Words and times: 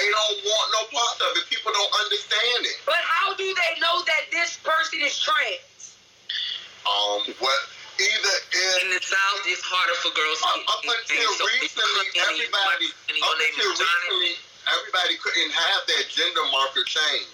they 0.00 0.08
don't 0.08 0.40
want 0.48 0.66
no 0.72 0.82
part 0.96 1.18
of 1.28 1.30
it. 1.36 1.44
People 1.52 1.72
don't 1.76 1.92
understand 1.92 2.64
it. 2.64 2.80
But 2.88 3.00
how 3.04 3.36
do 3.36 3.44
they 3.44 3.72
know 3.84 4.00
that 4.08 4.32
this 4.32 4.56
person 4.64 5.04
is 5.04 5.12
trans? 5.20 6.00
Um, 6.88 7.28
what 7.36 7.60
either 8.00 8.36
is 8.56 8.76
In 8.80 8.96
the 8.96 9.02
South, 9.04 9.44
it's 9.44 9.60
harder 9.60 9.96
for 10.00 10.08
girls 10.16 10.40
to 10.40 10.48
up, 10.72 10.80
get 10.80 10.96
until 11.04 11.28
so 11.36 11.44
recently, 11.60 12.08
everybody 12.16 12.88
any- 13.12 13.20
up 13.20 13.36
until 13.36 13.76
recently, 13.76 14.40
everybody 14.72 15.20
couldn't 15.20 15.52
have 15.52 15.80
that 15.84 16.04
gender 16.08 16.44
marker 16.48 16.84
change. 16.88 17.28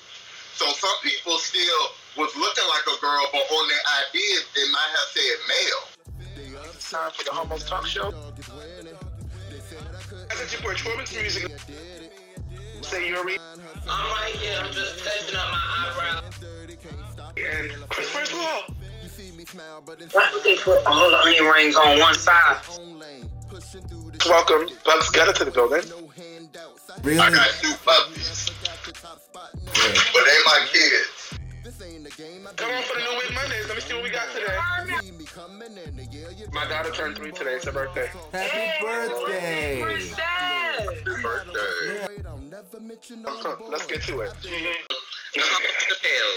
So 0.58 0.66
some 0.74 0.98
people 1.06 1.38
still 1.38 1.94
was 2.18 2.34
looking 2.34 2.66
like 2.66 2.86
a 2.90 2.98
girl, 2.98 3.30
but 3.30 3.46
on 3.46 3.64
their 3.70 3.84
IDs, 4.10 4.42
they 4.58 4.66
might 4.74 4.90
have 4.90 5.08
said 5.14 5.38
male. 5.46 5.84
Time 6.90 7.10
for 7.14 7.22
the 7.24 7.32
Almost 7.32 7.68
Talk 7.68 7.86
Show. 7.86 8.10
That's 10.28 10.52
your 10.52 10.62
performance 10.62 11.14
music. 11.14 11.50
Say 12.86 13.08
you're 13.08 13.24
re- 13.24 13.38
I'm 13.42 13.58
right 13.88 14.34
here. 14.36 14.58
I'm 14.62 14.72
just 14.72 15.04
touching 15.04 15.36
up 15.36 15.50
my 15.50 15.58
eyebrow. 15.90 16.22
and 17.36 17.88
Chris 17.88 18.08
First 18.10 18.32
Law. 18.32 18.62
Why 20.12 20.30
would 20.32 20.44
they 20.44 20.56
put 20.56 20.86
all 20.86 21.10
the 21.10 21.18
onion 21.18 21.44
rings 21.46 21.74
on 21.74 21.98
one 21.98 22.14
side? 22.14 22.58
Welcome, 24.28 24.68
Bugs 24.84 25.10
Gutter 25.10 25.32
to 25.32 25.44
the 25.44 25.50
building. 25.50 25.82
Really? 27.02 27.18
I 27.18 27.30
got 27.30 27.48
two 27.60 27.74
puppies, 27.84 28.50
but 29.34 30.24
they 30.24 30.38
my 30.44 30.66
kids. 30.72 31.38
Come 32.56 32.70
on 32.70 32.82
for 32.84 32.96
the 32.96 33.02
New 33.02 33.18
Week 33.18 33.34
Mondays. 33.34 33.66
Let 33.66 33.74
me 33.76 33.80
see 33.80 33.94
what 33.94 34.04
we 34.04 34.10
got 34.10 34.28
today. 34.32 34.56
My 36.52 36.66
daughter 36.66 36.90
turned 36.92 37.16
three 37.16 37.32
today. 37.32 37.54
It's 37.54 37.64
her 37.64 37.72
birthday. 37.72 38.08
Happy 38.32 38.84
birthday! 38.84 39.80
Princess. 39.82 40.16
Birthday. 41.04 41.98
Huh, 42.02 42.05
Let's 42.56 43.84
get 43.84 44.00
to 44.08 44.24
it. 44.24 44.32
Chappelle. 45.36 46.36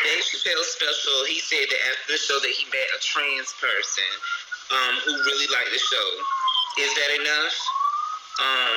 Dave 0.00 0.24
Chappelle 0.24 0.64
special, 0.64 1.28
he 1.28 1.44
said 1.44 1.68
that 1.68 1.80
after 1.92 2.16
the 2.16 2.20
show 2.24 2.40
that 2.40 2.48
he 2.56 2.64
met 2.72 2.88
a 2.96 3.00
trans 3.04 3.52
person 3.60 4.08
um, 4.72 4.94
who 5.04 5.12
really 5.12 5.44
liked 5.52 5.68
the 5.68 5.76
show. 5.76 6.08
Is 6.80 6.88
that 6.96 7.10
enough? 7.20 7.56
Um, 8.40 8.76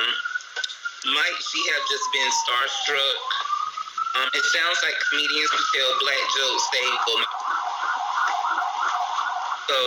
might 1.16 1.38
she 1.48 1.60
have 1.72 1.84
just 1.88 2.06
been 2.12 2.30
starstruck? 2.44 3.20
Um, 4.20 4.28
it 4.36 4.44
sounds 4.52 4.76
like 4.84 4.92
comedians 5.08 5.48
who 5.48 5.60
tell 5.80 5.92
black 6.04 6.24
jokes 6.36 6.64
they 6.76 6.88
go. 7.08 7.14
So, 9.64 9.80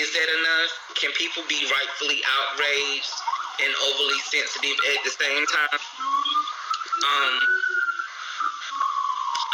is 0.00 0.08
that 0.16 0.28
enough? 0.40 0.72
Can 0.96 1.12
people 1.20 1.44
be 1.52 1.68
rightfully 1.68 2.24
outraged 2.24 3.12
and 3.60 3.72
overly 3.92 4.20
sensitive 4.32 4.76
at 4.96 5.04
the 5.04 5.12
same 5.12 5.44
time? 5.46 5.80
Um, 7.02 7.40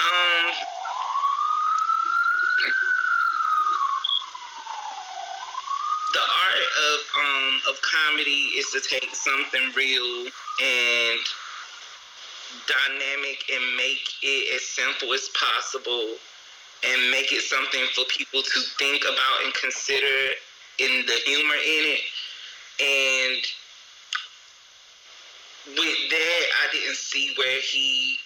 um, 0.00 0.52
the 6.12 6.20
art 6.20 6.66
of 6.92 7.00
um 7.20 7.60
of 7.70 7.82
comedy 7.82 8.52
is 8.58 8.70
to 8.72 8.80
take 8.80 9.14
something 9.14 9.72
real 9.76 10.26
and 10.60 11.20
dynamic 12.66 13.44
and 13.52 13.76
make 13.76 14.08
it 14.22 14.56
as 14.56 14.62
simple 14.62 15.14
as 15.14 15.30
possible 15.30 16.16
and 16.84 17.10
make 17.10 17.32
it 17.32 17.42
something 17.42 17.84
for 17.94 18.04
people 18.06 18.42
to 18.42 18.60
think 18.78 19.02
about 19.04 19.44
and 19.44 19.54
consider 19.54 20.34
in 20.78 21.06
the 21.06 21.18
humor 21.26 21.54
in 21.56 21.84
it. 21.96 22.00
And 22.80 23.42
with 25.76 25.98
that 26.88 26.96
see 26.96 27.34
where 27.36 27.60
he 27.60 28.16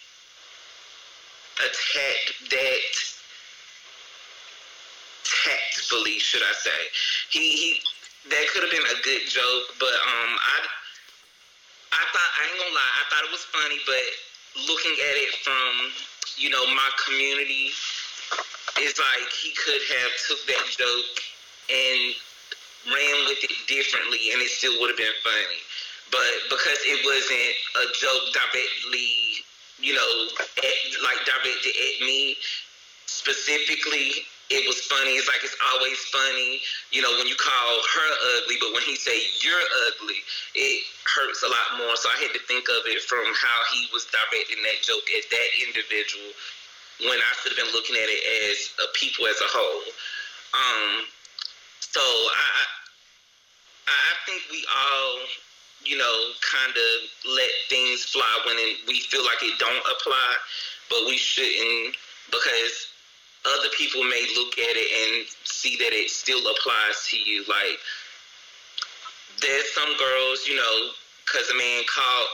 attacked 1.59 2.51
that 2.51 2.87
tactfully, 5.45 6.19
should 6.19 6.43
I 6.43 6.55
say. 6.55 6.81
He 7.31 7.43
he 7.59 7.81
that 8.31 8.47
could 8.55 8.63
have 8.63 8.71
been 8.71 8.87
a 8.87 9.03
good 9.03 9.27
joke, 9.27 9.75
but 9.79 9.91
um 9.91 10.33
I 10.39 10.57
I 11.93 12.03
thought 12.09 12.31
I 12.39 12.43
ain't 12.49 12.59
gonna 12.59 12.75
lie, 12.75 12.95
I 12.99 13.05
thought 13.11 13.25
it 13.27 13.33
was 13.33 13.45
funny, 13.51 13.79
but 13.85 14.07
looking 14.69 14.97
at 15.11 15.17
it 15.19 15.35
from, 15.43 15.93
you 16.37 16.51
know, 16.51 16.65
my 16.75 16.91
community, 17.05 17.73
it's 18.79 18.99
like 18.99 19.29
he 19.43 19.53
could 19.53 19.83
have 19.99 20.13
took 20.29 20.41
that 20.47 20.65
joke 20.79 21.19
and 21.69 22.15
ran 22.89 23.17
with 23.29 23.45
it 23.45 23.55
differently 23.69 24.33
and 24.33 24.43
it 24.43 24.51
still 24.51 24.81
would 24.81 24.91
have 24.91 24.99
been 24.99 25.19
funny. 25.23 25.61
But 26.13 26.53
because 26.53 26.79
it 26.85 27.01
wasn't 27.03 27.57
a 27.81 27.85
joke 27.97 28.37
directly 28.37 29.43
you 29.83 29.93
know, 29.93 30.11
at, 30.39 30.79
like 31.03 31.21
directed 31.27 31.75
at 31.75 31.95
me 32.07 32.39
specifically, 33.07 34.23
it 34.49 34.63
was 34.71 34.79
funny. 34.87 35.19
It's 35.19 35.27
like 35.27 35.43
it's 35.43 35.59
always 35.75 35.99
funny, 36.15 36.63
you 36.95 37.03
know, 37.03 37.11
when 37.19 37.27
you 37.27 37.35
call 37.35 37.71
her 37.83 38.11
ugly, 38.39 38.57
but 38.63 38.73
when 38.73 38.87
he 38.87 38.95
say 38.95 39.27
you're 39.43 39.67
ugly, 39.91 40.23
it 40.55 40.87
hurts 41.05 41.43
a 41.43 41.51
lot 41.51 41.83
more. 41.83 41.95
So 41.99 42.09
I 42.15 42.19
had 42.23 42.33
to 42.33 42.43
think 42.47 42.71
of 42.71 42.87
it 42.87 43.03
from 43.03 43.27
how 43.35 43.59
he 43.75 43.91
was 43.91 44.07
directing 44.09 44.63
that 44.63 44.79
joke 44.87 45.05
at 45.19 45.27
that 45.29 45.49
individual 45.67 46.31
when 47.11 47.19
I 47.19 47.31
should 47.43 47.59
have 47.59 47.61
been 47.61 47.75
looking 47.75 47.99
at 47.99 48.07
it 48.07 48.23
as 48.53 48.71
a 48.79 48.89
people 48.95 49.27
as 49.27 49.41
a 49.43 49.51
whole. 49.51 49.85
Um, 50.55 51.11
so 51.81 52.01
I, 52.01 52.47
I, 53.89 53.91
I 53.91 54.15
think 54.31 54.47
we 54.53 54.63
all 54.69 55.27
you 55.85 55.99
know, 55.99 56.17
kind 56.41 56.73
of 56.73 56.95
let 57.37 57.51
things 57.69 58.05
fly 58.05 58.41
when 58.47 58.57
we 58.87 59.01
feel 59.01 59.25
like 59.25 59.43
it 59.43 59.59
don't 59.59 59.85
apply, 59.87 60.31
but 60.91 61.07
we 61.07 61.17
shouldn't 61.17 61.97
because 62.31 62.93
other 63.45 63.69
people 63.77 64.03
may 64.05 64.23
look 64.39 64.55
at 64.59 64.75
it 64.79 64.91
and 64.91 65.27
see 65.45 65.77
that 65.77 65.91
it 65.91 66.11
still 66.11 66.41
applies 66.41 67.07
to 67.11 67.19
you. 67.19 67.43
Like, 67.49 67.79
there's 69.43 69.67
some 69.75 69.91
girls, 69.99 70.47
you 70.47 70.55
know, 70.55 70.95
because 71.27 71.51
a 71.51 71.57
man 71.59 71.83
called. 71.91 72.31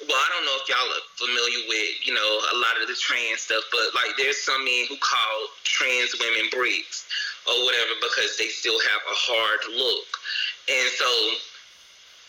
Well, 0.00 0.16
I 0.16 0.28
don't 0.32 0.48
know 0.48 0.56
if 0.56 0.64
y'all 0.64 0.92
are 0.96 1.08
familiar 1.20 1.60
with, 1.68 2.08
you 2.08 2.16
know, 2.16 2.30
a 2.56 2.56
lot 2.56 2.80
of 2.80 2.88
the 2.88 2.96
trans 2.96 3.44
stuff, 3.44 3.60
but 3.68 3.92
like 3.92 4.16
there's 4.16 4.40
some 4.40 4.64
men 4.64 4.88
who 4.88 4.96
call 4.96 5.36
trans 5.64 6.16
women 6.16 6.48
bricks 6.48 7.04
or 7.44 7.52
whatever 7.68 8.00
because 8.00 8.32
they 8.40 8.48
still 8.48 8.80
have 8.80 9.02
a 9.04 9.16
hard 9.28 9.60
look. 9.68 10.08
And 10.72 10.88
so 10.96 11.04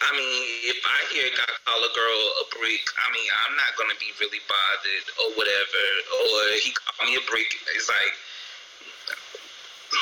I 0.02 0.10
mean, 0.18 0.42
if 0.66 0.80
I 0.82 0.98
hear 1.14 1.26
a 1.30 1.34
guy 1.38 1.52
call 1.66 1.78
a 1.78 1.94
girl 1.94 2.22
a 2.42 2.46
brick, 2.58 2.84
I 2.98 3.08
mean, 3.14 3.30
I'm 3.46 3.56
not 3.56 3.78
gonna 3.78 3.98
be 4.02 4.10
really 4.18 4.42
bothered 4.50 5.08
or 5.22 5.28
whatever. 5.38 5.84
Or 6.26 6.38
he 6.58 6.74
called 6.74 7.06
me 7.06 7.16
a 7.16 7.24
brick. 7.30 7.54
It's 7.78 7.86
like 7.86 8.16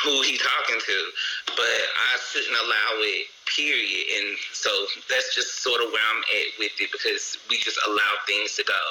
who 0.03 0.21
he 0.23 0.37
talking 0.37 0.79
to, 0.79 0.97
but 1.57 1.79
I 2.13 2.13
shouldn't 2.31 2.55
allow 2.55 2.91
it. 3.03 3.27
Period. 3.49 4.05
And 4.21 4.37
so 4.53 4.69
that's 5.09 5.35
just 5.35 5.65
sort 5.65 5.81
of 5.81 5.91
where 5.91 6.05
I'm 6.13 6.21
at 6.21 6.49
with 6.61 6.71
it 6.79 6.91
because 6.93 7.37
we 7.49 7.57
just 7.57 7.79
allow 7.87 8.13
things 8.27 8.55
to 8.55 8.63
go. 8.63 8.83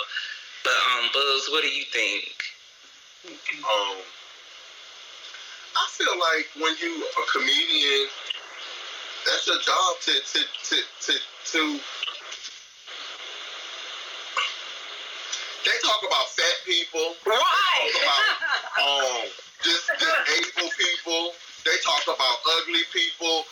But 0.64 0.74
um, 0.74 1.08
Buzz, 1.14 1.48
what 1.54 1.62
do 1.62 1.70
you 1.70 1.84
think? 1.94 2.34
Um, 3.30 3.96
I 5.78 5.86
feel 5.94 6.12
like 6.18 6.50
when 6.58 6.74
you 6.82 7.06
a 7.06 7.22
comedian, 7.30 8.08
that's 9.28 9.46
your 9.46 9.60
job 9.60 9.90
to 10.08 10.12
to 10.32 10.40
to 10.40 10.76
to, 11.04 11.12
to 11.52 11.60
they 15.66 15.76
talk 15.84 16.00
about 16.06 16.26
fat 16.32 16.56
people, 16.64 17.12
Right. 17.26 17.36
talk 17.36 18.00
about 18.00 18.24
um 18.88 19.22
dis- 19.62 19.90
disabled 20.00 20.72
people, 20.78 21.34
they 21.64 21.76
talk 21.84 22.02
about 22.08 22.36
ugly 22.58 22.84
people. 22.92 23.44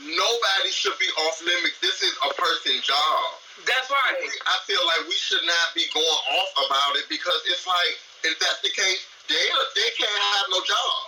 Nobody 0.00 0.72
should 0.72 0.96
be 0.98 1.06
off 1.28 1.36
limits. 1.44 1.76
This 1.84 2.00
is 2.02 2.16
a 2.24 2.32
person's 2.32 2.80
job. 2.88 3.24
That's 3.68 3.90
right. 3.92 4.16
We- 4.18 4.40
I 4.48 4.56
feel 4.64 4.80
like 4.88 5.04
we 5.06 5.14
should 5.14 5.44
not 5.44 5.76
be 5.76 5.84
going 5.92 6.22
off 6.40 6.50
about 6.66 6.96
it 6.96 7.04
because 7.12 7.38
it's 7.46 7.66
like 7.68 7.94
if 8.24 8.38
that's 8.40 8.60
the 8.64 8.72
case, 8.72 9.04
they 9.28 9.44
they 9.76 9.90
can't 10.00 10.20
have 10.34 10.46
no 10.50 10.60
job. 10.64 11.00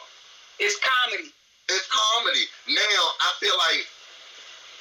It's 0.61 0.77
comedy. 0.79 1.33
It's 1.73 1.89
comedy. 1.89 2.45
Now 2.69 3.03
I 3.25 3.31
feel 3.41 3.57
like 3.57 3.89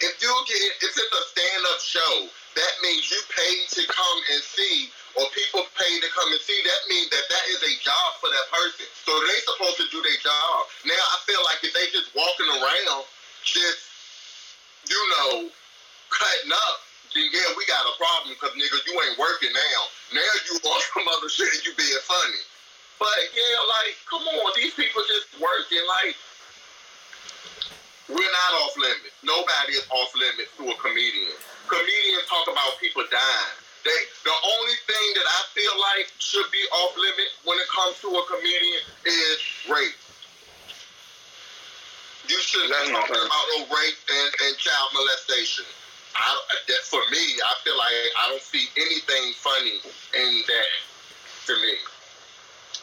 if 0.01 0.13
you 0.21 0.31
get 0.49 0.69
if 0.81 0.93
it's 0.93 1.13
a 1.13 1.23
stand 1.31 1.63
up 1.69 1.79
show, 1.81 2.13
that 2.57 2.73
means 2.81 3.07
you 3.09 3.21
pay 3.31 3.53
to 3.77 3.81
come 3.87 4.17
and 4.33 4.41
see, 4.41 4.89
or 5.15 5.25
people 5.31 5.63
pay 5.77 5.93
to 6.01 6.09
come 6.11 6.29
and 6.33 6.41
see. 6.41 6.57
That 6.65 6.81
means 6.89 7.09
that 7.13 7.25
that 7.29 7.45
is 7.53 7.61
a 7.61 7.73
job 7.79 8.09
for 8.19 8.29
that 8.29 8.47
person. 8.49 8.85
So 9.05 9.13
they 9.13 9.39
supposed 9.45 9.77
to 9.81 9.87
do 9.93 10.01
their 10.01 10.19
job. 10.21 10.67
Now 10.85 10.99
I 10.99 11.17
feel 11.25 11.41
like 11.45 11.61
if 11.63 11.71
they 11.73 11.87
just 11.93 12.11
walking 12.17 12.49
around, 12.49 13.05
just 13.45 13.91
you 14.89 15.01
know, 15.17 15.47
cutting 16.09 16.51
up, 16.51 16.77
then 17.13 17.27
yeah, 17.29 17.49
we 17.53 17.63
got 17.69 17.85
a 17.85 17.93
problem 17.99 18.33
because 18.33 18.57
nigga, 18.57 18.77
you 18.87 18.93
ain't 19.05 19.19
working 19.19 19.53
now. 19.53 19.81
Now 20.17 20.31
you 20.49 20.57
on 20.71 20.79
some 20.93 21.07
other 21.07 21.29
shit 21.29 21.51
and 21.53 21.63
you 21.65 21.73
being 21.77 22.03
funny. 22.07 22.41
But 22.97 23.17
yeah, 23.33 23.57
like, 23.81 23.97
come 24.05 24.21
on, 24.29 24.53
these 24.53 24.73
people 24.77 25.01
just 25.09 25.33
working. 25.41 25.81
Like, 25.89 26.13
we're 28.11 28.33
not 28.35 28.51
off 28.63 28.75
limits. 28.77 29.15
Nobody 29.23 29.79
is 29.79 29.87
off 29.89 30.11
limits 30.15 30.51
to 30.59 30.67
a 30.67 30.75
comedian. 30.77 31.35
Comedians 31.67 32.27
talk 32.27 32.45
about 32.51 32.75
people 32.79 33.03
dying. 33.07 33.55
They, 33.81 33.99
the 34.27 34.35
only 34.35 34.77
thing 34.85 35.07
that 35.17 35.25
I 35.25 35.41
feel 35.57 35.75
like 35.79 36.11
should 36.19 36.45
be 36.53 36.61
off 36.69 36.93
limit 36.99 37.29
when 37.47 37.57
it 37.57 37.65
comes 37.71 37.97
to 38.05 38.09
a 38.13 38.23
comedian 38.29 38.83
is 39.09 39.39
rape. 39.65 39.97
You 42.29 42.37
should 42.45 42.69
be 42.69 42.71
That's 42.71 42.93
my 42.93 43.01
talking 43.01 43.15
point. 43.17 43.25
about 43.25 43.45
no 43.57 43.59
rape 43.73 43.97
and, 43.97 44.29
and 44.45 44.53
child 44.61 44.93
molestation. 44.93 45.65
I, 46.13 46.27
that 46.67 46.83
for 46.91 47.01
me, 47.09 47.23
I 47.41 47.53
feel 47.63 47.77
like 47.79 47.95
I 48.19 48.23
don't 48.29 48.43
see 48.43 48.67
anything 48.77 49.33
funny 49.39 49.79
in 50.13 50.31
that 50.45 50.71
to 51.47 51.53
me. 51.57 51.75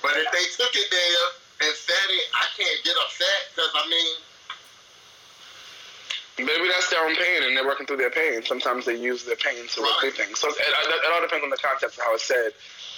But 0.03 0.17
if 0.17 0.27
they 0.33 0.47
took 0.57 0.73
it 0.75 0.89
there 0.91 1.25
and 1.69 1.73
said 1.77 2.09
it, 2.11 2.27
I 2.35 2.47
can't 2.57 2.81
get 2.83 2.97
upset 3.07 3.53
because 3.55 3.71
I 3.77 3.85
mean, 3.87 4.13
Maybe 6.39 6.69
that's 6.69 6.91
their 6.91 7.05
own 7.05 7.17
pain, 7.17 7.43
and 7.43 7.57
they're 7.57 7.67
working 7.67 7.87
through 7.87 7.99
their 7.99 8.11
pain. 8.11 8.43
Sometimes 8.45 8.85
they 8.85 8.97
use 8.97 9.25
their 9.25 9.37
pain 9.37 9.67
to 9.67 9.81
work 9.83 9.99
through 10.01 10.13
things. 10.13 10.39
So 10.39 10.49
it, 10.49 10.57
it, 10.59 10.95
it 11.05 11.13
all 11.13 11.23
depends 11.23 11.45
on 11.45 11.51
the 11.51 11.59
context 11.59 11.99
of 11.99 12.05
how 12.05 12.15
it's 12.15 12.25
said 12.25 12.53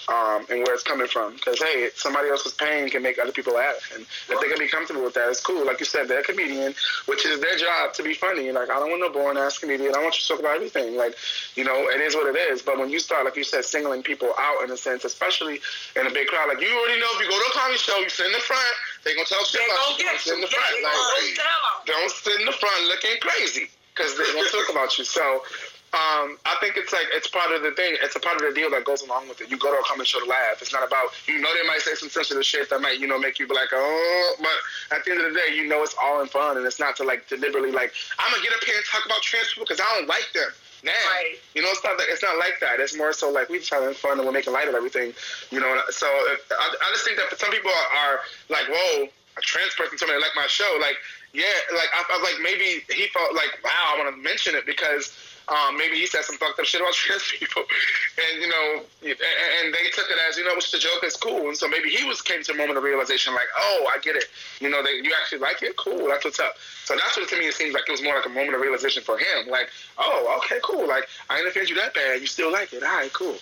um, 0.08 0.46
and 0.50 0.62
where 0.64 0.74
it's 0.74 0.82
coming 0.82 1.06
from. 1.06 1.34
Because 1.34 1.60
hey, 1.60 1.88
somebody 1.94 2.28
else's 2.28 2.52
pain 2.52 2.88
can 2.90 3.02
make 3.02 3.18
other 3.18 3.32
people 3.32 3.54
laugh, 3.54 3.90
and 3.94 4.02
if 4.02 4.40
they 4.40 4.48
can 4.48 4.58
be 4.58 4.68
comfortable 4.68 5.04
with 5.04 5.14
that, 5.14 5.28
it's 5.28 5.40
cool. 5.40 5.64
Like 5.64 5.80
you 5.80 5.86
said, 5.86 6.08
they're 6.08 6.20
a 6.20 6.24
comedian, 6.24 6.74
which 7.06 7.24
is 7.26 7.40
their 7.40 7.56
job 7.56 7.94
to 7.94 8.02
be 8.02 8.14
funny. 8.14 8.50
Like 8.52 8.70
I 8.70 8.78
don't 8.78 8.90
want 8.90 9.00
no 9.00 9.10
boring 9.10 9.38
ass 9.38 9.58
comedian. 9.58 9.94
I 9.94 10.02
want 10.02 10.16
you 10.16 10.22
to 10.22 10.28
talk 10.28 10.40
about 10.40 10.56
everything. 10.56 10.96
Like 10.96 11.14
you 11.54 11.64
know, 11.64 11.88
it 11.88 12.00
is 12.00 12.14
what 12.14 12.26
it 12.34 12.38
is. 12.38 12.62
But 12.62 12.78
when 12.78 12.90
you 12.90 12.98
start, 12.98 13.24
like 13.24 13.36
you 13.36 13.44
said, 13.44 13.64
singling 13.64 14.02
people 14.02 14.30
out 14.38 14.64
in 14.64 14.70
a 14.70 14.76
sense, 14.76 15.04
especially 15.04 15.60
in 15.96 16.06
a 16.06 16.10
big 16.10 16.28
crowd, 16.28 16.48
like 16.48 16.60
you 16.60 16.68
already 16.68 17.00
know 17.00 17.08
if 17.14 17.20
you 17.20 17.28
go 17.30 17.38
to 17.38 17.50
a 17.50 17.58
comedy 17.58 17.78
show, 17.78 17.96
you 17.98 18.08
sit 18.08 18.26
in 18.26 18.32
the 18.32 18.38
front, 18.38 18.74
they 19.04 19.14
gonna 19.14 19.26
They 19.26 19.64
about 19.64 19.76
gonna 19.76 19.98
you. 19.98 20.04
get 20.04 20.20
Sit 20.20 20.34
in 20.34 20.40
the 20.40 20.46
front, 20.46 20.82
like, 20.82 20.92
hey, 20.92 21.34
don't 21.86 22.10
sit 22.10 22.40
in 22.40 22.46
the 22.46 22.52
front 22.52 22.84
looking 22.86 23.16
crazy 23.20 23.70
because 23.94 24.16
they're 24.16 24.32
gonna 24.34 24.48
talk 24.48 24.68
about 24.70 24.98
you. 24.98 25.04
So. 25.04 25.42
Um, 25.90 26.38
I 26.46 26.54
think 26.60 26.76
it's 26.76 26.92
like 26.92 27.10
it's 27.10 27.26
part 27.26 27.50
of 27.50 27.62
the 27.66 27.72
thing. 27.72 27.96
It's 28.00 28.14
a 28.14 28.20
part 28.20 28.36
of 28.36 28.42
the 28.46 28.54
deal 28.54 28.70
that 28.70 28.84
goes 28.84 29.02
along 29.02 29.26
with 29.26 29.40
it. 29.40 29.50
You 29.50 29.58
go 29.58 29.74
to 29.74 29.80
a 29.80 29.82
comedy 29.82 30.06
show 30.06 30.20
to 30.22 30.24
laugh. 30.30 30.62
It's 30.62 30.72
not 30.72 30.86
about 30.86 31.10
you 31.26 31.40
know 31.40 31.50
they 31.52 31.66
might 31.66 31.80
say 31.80 31.96
some 31.98 32.08
sensitive 32.08 32.44
shit 32.46 32.70
that 32.70 32.80
might 32.80 33.00
you 33.00 33.08
know 33.08 33.18
make 33.18 33.40
you 33.40 33.48
be 33.48 33.54
like 33.58 33.70
oh, 33.74 34.36
but 34.38 34.96
at 34.96 35.04
the 35.04 35.10
end 35.10 35.20
of 35.20 35.34
the 35.34 35.36
day 35.36 35.52
you 35.52 35.66
know 35.66 35.82
it's 35.82 35.96
all 36.00 36.20
in 36.22 36.28
fun 36.28 36.56
and 36.56 36.64
it's 36.64 36.78
not 36.78 36.94
to 36.98 37.02
like 37.02 37.26
deliberately 37.26 37.72
like 37.72 37.92
I'm 38.20 38.30
gonna 38.30 38.40
get 38.40 38.52
up 38.54 38.62
here 38.62 38.76
and 38.76 38.86
talk 38.86 39.04
about 39.04 39.20
trans 39.22 39.48
people 39.48 39.64
because 39.66 39.80
I 39.80 39.98
don't 39.98 40.06
like 40.06 40.30
them. 40.32 40.50
Nah, 40.82 40.92
Right. 40.92 41.36
you 41.54 41.62
know 41.62 41.68
it's 41.70 41.84
not 41.84 41.98
that 41.98 42.06
it's 42.08 42.22
not 42.22 42.38
like 42.38 42.58
that. 42.60 42.80
It's 42.80 42.96
more 42.96 43.12
so 43.12 43.30
like 43.30 43.48
we're 43.48 43.58
just 43.58 43.72
having 43.72 43.92
fun 43.94 44.18
and 44.18 44.24
we're 44.26 44.32
making 44.32 44.52
light 44.52 44.68
of 44.68 44.74
everything. 44.74 45.12
You 45.50 45.60
know, 45.60 45.80
so 45.90 46.06
if, 46.32 46.40
I, 46.50 46.74
I 46.82 46.90
just 46.92 47.04
think 47.04 47.18
that 47.18 47.38
some 47.38 47.50
people 47.50 47.70
are, 47.70 47.96
are 47.98 48.20
like 48.48 48.64
whoa 48.68 49.08
a 49.36 49.40
trans 49.42 49.74
person 49.74 49.96
told 49.98 50.10
me 50.10 50.16
they 50.16 50.20
like 50.20 50.34
my 50.34 50.46
show 50.48 50.78
like 50.80 50.96
yeah 51.32 51.44
like 51.72 51.88
I, 51.94 52.02
I 52.02 52.18
was 52.18 52.32
like 52.32 52.42
maybe 52.42 52.82
he 52.92 53.06
felt 53.08 53.34
like 53.34 53.60
wow 53.62 53.94
I 53.94 53.98
want 53.98 54.14
to 54.14 54.20
mention 54.20 54.54
it 54.54 54.66
because 54.66 55.12
um, 55.50 55.76
maybe 55.76 55.96
he 55.96 56.06
said 56.06 56.22
some 56.22 56.36
fucked 56.36 56.60
up 56.60 56.64
shit 56.64 56.80
about 56.80 56.94
trans 56.94 57.26
people, 57.26 57.62
and 57.62 58.40
you 58.40 58.48
know, 58.48 58.82
and, 59.02 59.74
they 59.74 59.90
took 59.90 60.06
it 60.08 60.16
as 60.28 60.36
you 60.38 60.44
know, 60.44 60.54
it's 60.54 60.70
the 60.70 60.78
joke 60.78 61.02
is 61.02 61.16
cool, 61.16 61.48
and 61.48 61.56
so 61.56 61.66
maybe 61.66 61.90
he 61.90 62.04
was 62.04 62.22
came 62.22 62.42
to 62.44 62.52
a 62.52 62.54
moment 62.54 62.78
of 62.78 62.84
realization, 62.84 63.34
like, 63.34 63.50
oh, 63.58 63.90
I 63.92 63.98
get 63.98 64.14
it, 64.14 64.26
you 64.60 64.70
know, 64.70 64.82
that 64.82 64.94
you 65.02 65.10
actually 65.20 65.38
like 65.38 65.62
it, 65.62 65.76
cool, 65.76 66.06
that's 66.06 66.24
what's 66.24 66.38
up. 66.38 66.54
So 66.84 66.94
that's 66.94 67.16
what 67.16 67.28
to 67.28 67.38
me 67.38 67.46
it 67.46 67.54
seems 67.54 67.74
like 67.74 67.84
it 67.88 67.90
was 67.90 68.02
more 68.02 68.14
like 68.14 68.26
a 68.26 68.30
moment 68.30 68.54
of 68.54 68.60
realization 68.60 69.02
for 69.02 69.18
him, 69.18 69.48
like, 69.50 69.70
oh, 69.98 70.40
okay, 70.44 70.60
cool, 70.62 70.86
like 70.86 71.08
I 71.28 71.36
didn't 71.36 71.50
offend 71.50 71.68
you 71.68 71.76
that 71.76 71.94
bad, 71.94 72.20
you 72.20 72.26
still 72.26 72.52
like 72.52 72.72
it, 72.72 72.82
all 72.82 72.88
right, 72.88 73.12
cool. 73.12 73.36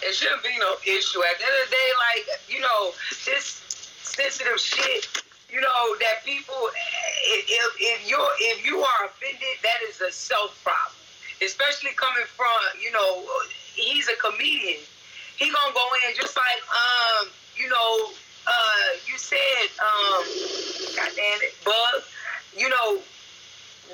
It 0.00 0.14
shouldn't 0.14 0.44
be 0.44 0.54
no 0.60 0.74
issue. 0.86 1.18
At 1.24 1.38
the 1.40 1.44
end 1.44 1.54
of 1.58 1.70
the 1.70 1.74
day, 1.74 1.88
like, 2.14 2.26
you 2.48 2.60
know, 2.60 2.92
this 3.26 3.58
sensitive 4.02 4.60
shit, 4.60 5.24
you 5.50 5.60
know, 5.60 5.96
that 6.00 6.24
people, 6.24 6.54
if, 7.34 7.74
if 7.80 8.08
you're, 8.08 8.30
if 8.38 8.64
you 8.64 8.78
are 8.78 9.06
offended, 9.06 9.56
that 9.64 9.80
is 9.88 10.00
a 10.00 10.12
self 10.12 10.62
problem. 10.62 10.97
Especially 11.42 11.90
coming 11.96 12.24
from, 12.36 12.58
you 12.82 12.90
know, 12.92 13.24
he's 13.74 14.08
a 14.08 14.16
comedian. 14.16 14.80
He 15.36 15.50
gonna 15.52 15.72
go 15.74 15.86
in 16.08 16.16
just 16.16 16.36
like, 16.36 16.62
um, 16.66 17.28
you 17.56 17.68
know, 17.68 18.10
uh, 18.46 18.88
you 19.06 19.16
said, 19.18 19.68
um, 19.78 20.24
God 20.96 21.10
damn 21.14 21.40
it, 21.42 21.54
Bug, 21.64 22.02
you 22.56 22.68
know, 22.68 22.98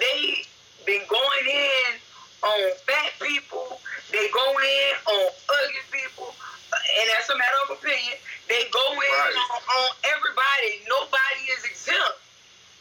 they 0.01 0.45
been 0.87 1.03
going 1.09 1.47
in 1.49 2.01
on 2.43 2.61
fat 2.87 3.13
people. 3.21 3.81
They 4.13 4.29
go 4.33 4.47
in 4.59 4.91
on 5.07 5.27
ugly 5.49 5.85
people, 5.93 6.33
and 6.73 7.11
that's 7.13 7.29
a 7.31 7.37
matter 7.37 7.61
of 7.69 7.77
opinion. 7.79 8.17
They 8.49 8.65
go 8.73 8.93
in 8.93 8.99
Right. 8.99 9.37
on, 9.51 9.61
on 9.61 9.91
everybody. 10.05 10.81
Nobody 10.89 11.43
is 11.57 11.65
exempt 11.65 12.21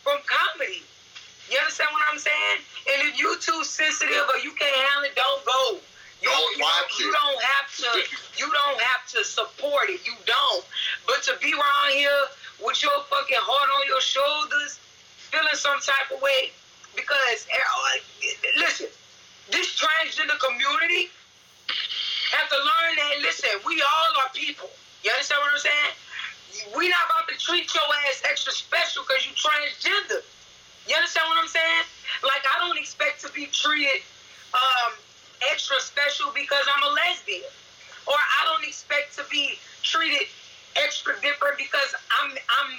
from 0.03 0.19
comedy. 0.25 0.83
You 1.51 1.59
understand 1.59 1.89
what 1.91 2.03
I'm 2.11 2.19
saying? 2.19 2.57
And 2.87 3.07
if 3.07 3.19
you 3.19 3.35
too 3.39 3.63
sensitive 3.63 4.23
or 4.31 4.39
you 4.39 4.51
can't 4.55 4.75
handle 4.75 5.03
it, 5.03 5.15
don't 5.15 5.43
go. 5.45 5.79
You 6.23 6.31
Don't 6.31 6.55
you 6.55 7.05
you 7.05 7.11
don't 7.11 7.41
have 7.43 7.67
to. 7.83 7.89
You 8.39 8.47
don't 8.47 8.79
have 8.79 9.03
to 9.11 9.23
support 9.27 9.89
it. 9.89 9.99
You 10.07 10.15
don't. 10.23 10.63
But 11.05 11.21
to 11.27 11.35
be 11.43 11.51
around 11.51 11.91
here 11.91 12.23
with 12.63 12.81
your 12.81 12.95
fucking 13.11 13.43
heart 13.43 13.69
on 13.75 13.83
your 13.91 13.99
shoulders, 13.99 14.79
feeling 15.27 15.59
some 15.59 15.79
type 15.83 16.15
of 16.15 16.23
way, 16.23 16.55
because 16.95 17.43
eh, 17.51 17.99
listen, 18.55 18.87
this 19.51 19.75
transgender 19.75 20.39
community 20.39 21.11
have 22.39 22.47
to 22.47 22.55
learn 22.55 22.93
that. 23.03 23.19
Listen, 23.21 23.51
we 23.67 23.83
all 23.83 24.11
are 24.23 24.31
people. 24.31 24.69
You 25.03 25.11
understand 25.11 25.43
what 25.43 25.51
I'm 25.51 25.59
saying? 25.59 25.91
We 26.77 26.87
not 26.87 27.03
about 27.11 27.27
to 27.27 27.35
treat 27.35 27.67
your 27.75 27.83
ass 28.07 28.23
extra 28.29 28.53
special 28.53 29.03
because 29.03 29.27
you 29.27 29.35
transgender. 29.35 30.23
You 30.87 30.95
understand 30.95 31.27
what 31.29 31.39
I'm 31.39 31.47
saying? 31.47 31.85
Like 32.23 32.43
I 32.43 32.67
don't 32.67 32.77
expect 32.77 33.23
to 33.23 33.31
be 33.31 33.47
treated 33.47 34.03
um, 34.53 34.91
extra 35.51 35.79
special 35.79 36.31
because 36.35 36.65
I'm 36.67 36.83
a 36.83 36.91
lesbian, 36.93 37.47
or 38.07 38.15
I 38.15 38.39
don't 38.51 38.67
expect 38.67 39.15
to 39.17 39.23
be 39.31 39.55
treated 39.81 40.27
extra 40.75 41.13
different 41.21 41.57
because 41.57 41.95
I'm 42.19 42.31
I'm 42.31 42.69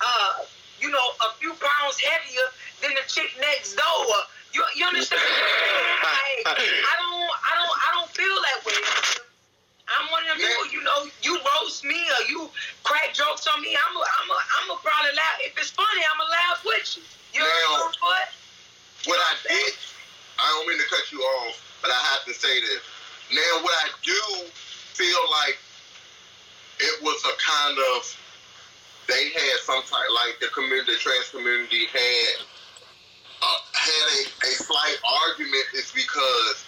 uh, 0.00 0.44
you 0.80 0.90
know 0.90 1.06
a 1.28 1.34
few 1.38 1.52
pounds 1.52 2.00
heavier 2.00 2.48
than 2.80 2.96
the 2.96 3.04
chick 3.06 3.30
next 3.40 3.76
door. 3.76 4.16
You 4.52 4.64
you 4.76 4.86
understand? 4.86 5.20
Like, 5.20 6.56
I 6.56 6.94
don't 6.96 7.30
I 7.44 7.52
don't 7.60 7.74
I 7.76 7.88
don't 7.92 8.10
feel 8.10 8.36
that 8.40 8.64
way. 8.64 9.19
I'm 9.98 10.06
one 10.10 10.22
of 10.22 10.38
them 10.38 10.38
people, 10.38 10.66
you 10.70 10.82
know, 10.86 11.10
you 11.22 11.34
roast 11.38 11.82
me 11.84 11.98
or 11.98 12.22
you 12.30 12.50
crack 12.84 13.12
jokes 13.14 13.46
on 13.50 13.60
me, 13.62 13.74
I'm 13.74 13.94
a, 13.96 14.00
I'm 14.00 14.28
a, 14.30 14.38
I'm 14.38 14.66
a 14.70 14.76
probably 14.78 15.14
laugh. 15.18 15.38
If 15.42 15.58
it's 15.58 15.70
funny, 15.74 16.02
I'm 16.06 16.18
gonna 16.18 16.30
laugh 16.30 16.62
with 16.64 16.86
you. 16.96 17.02
You 17.34 17.40
know 17.40 17.46
Now- 17.46 17.90
what? 17.98 18.28
what 19.06 19.18
I 19.18 19.34
did, 19.48 19.72
I 20.38 20.46
don't 20.48 20.68
mean 20.68 20.78
to 20.78 20.86
cut 20.88 21.10
you 21.10 21.20
off, 21.20 21.58
but 21.82 21.90
I 21.90 22.00
have 22.14 22.24
to 22.26 22.34
say 22.34 22.60
this. 22.60 22.82
Now, 23.32 23.62
what 23.62 23.74
I 23.84 23.88
do 24.02 24.20
feel 24.94 25.22
like 25.42 25.58
it 26.80 27.02
was 27.02 27.18
a 27.24 27.34
kind 27.40 27.78
of, 27.94 28.16
they 29.08 29.30
had 29.30 29.58
some 29.64 29.82
type, 29.82 30.10
like 30.14 30.38
the 30.40 30.48
community, 30.48 30.92
the 30.92 30.98
trans 30.98 31.30
community 31.30 31.86
had, 31.92 32.46
uh, 33.42 33.58
had 33.72 34.06
a, 34.18 34.20
a 34.46 34.52
slight 34.54 34.96
argument 35.26 35.64
is 35.74 35.92
because 35.94 36.64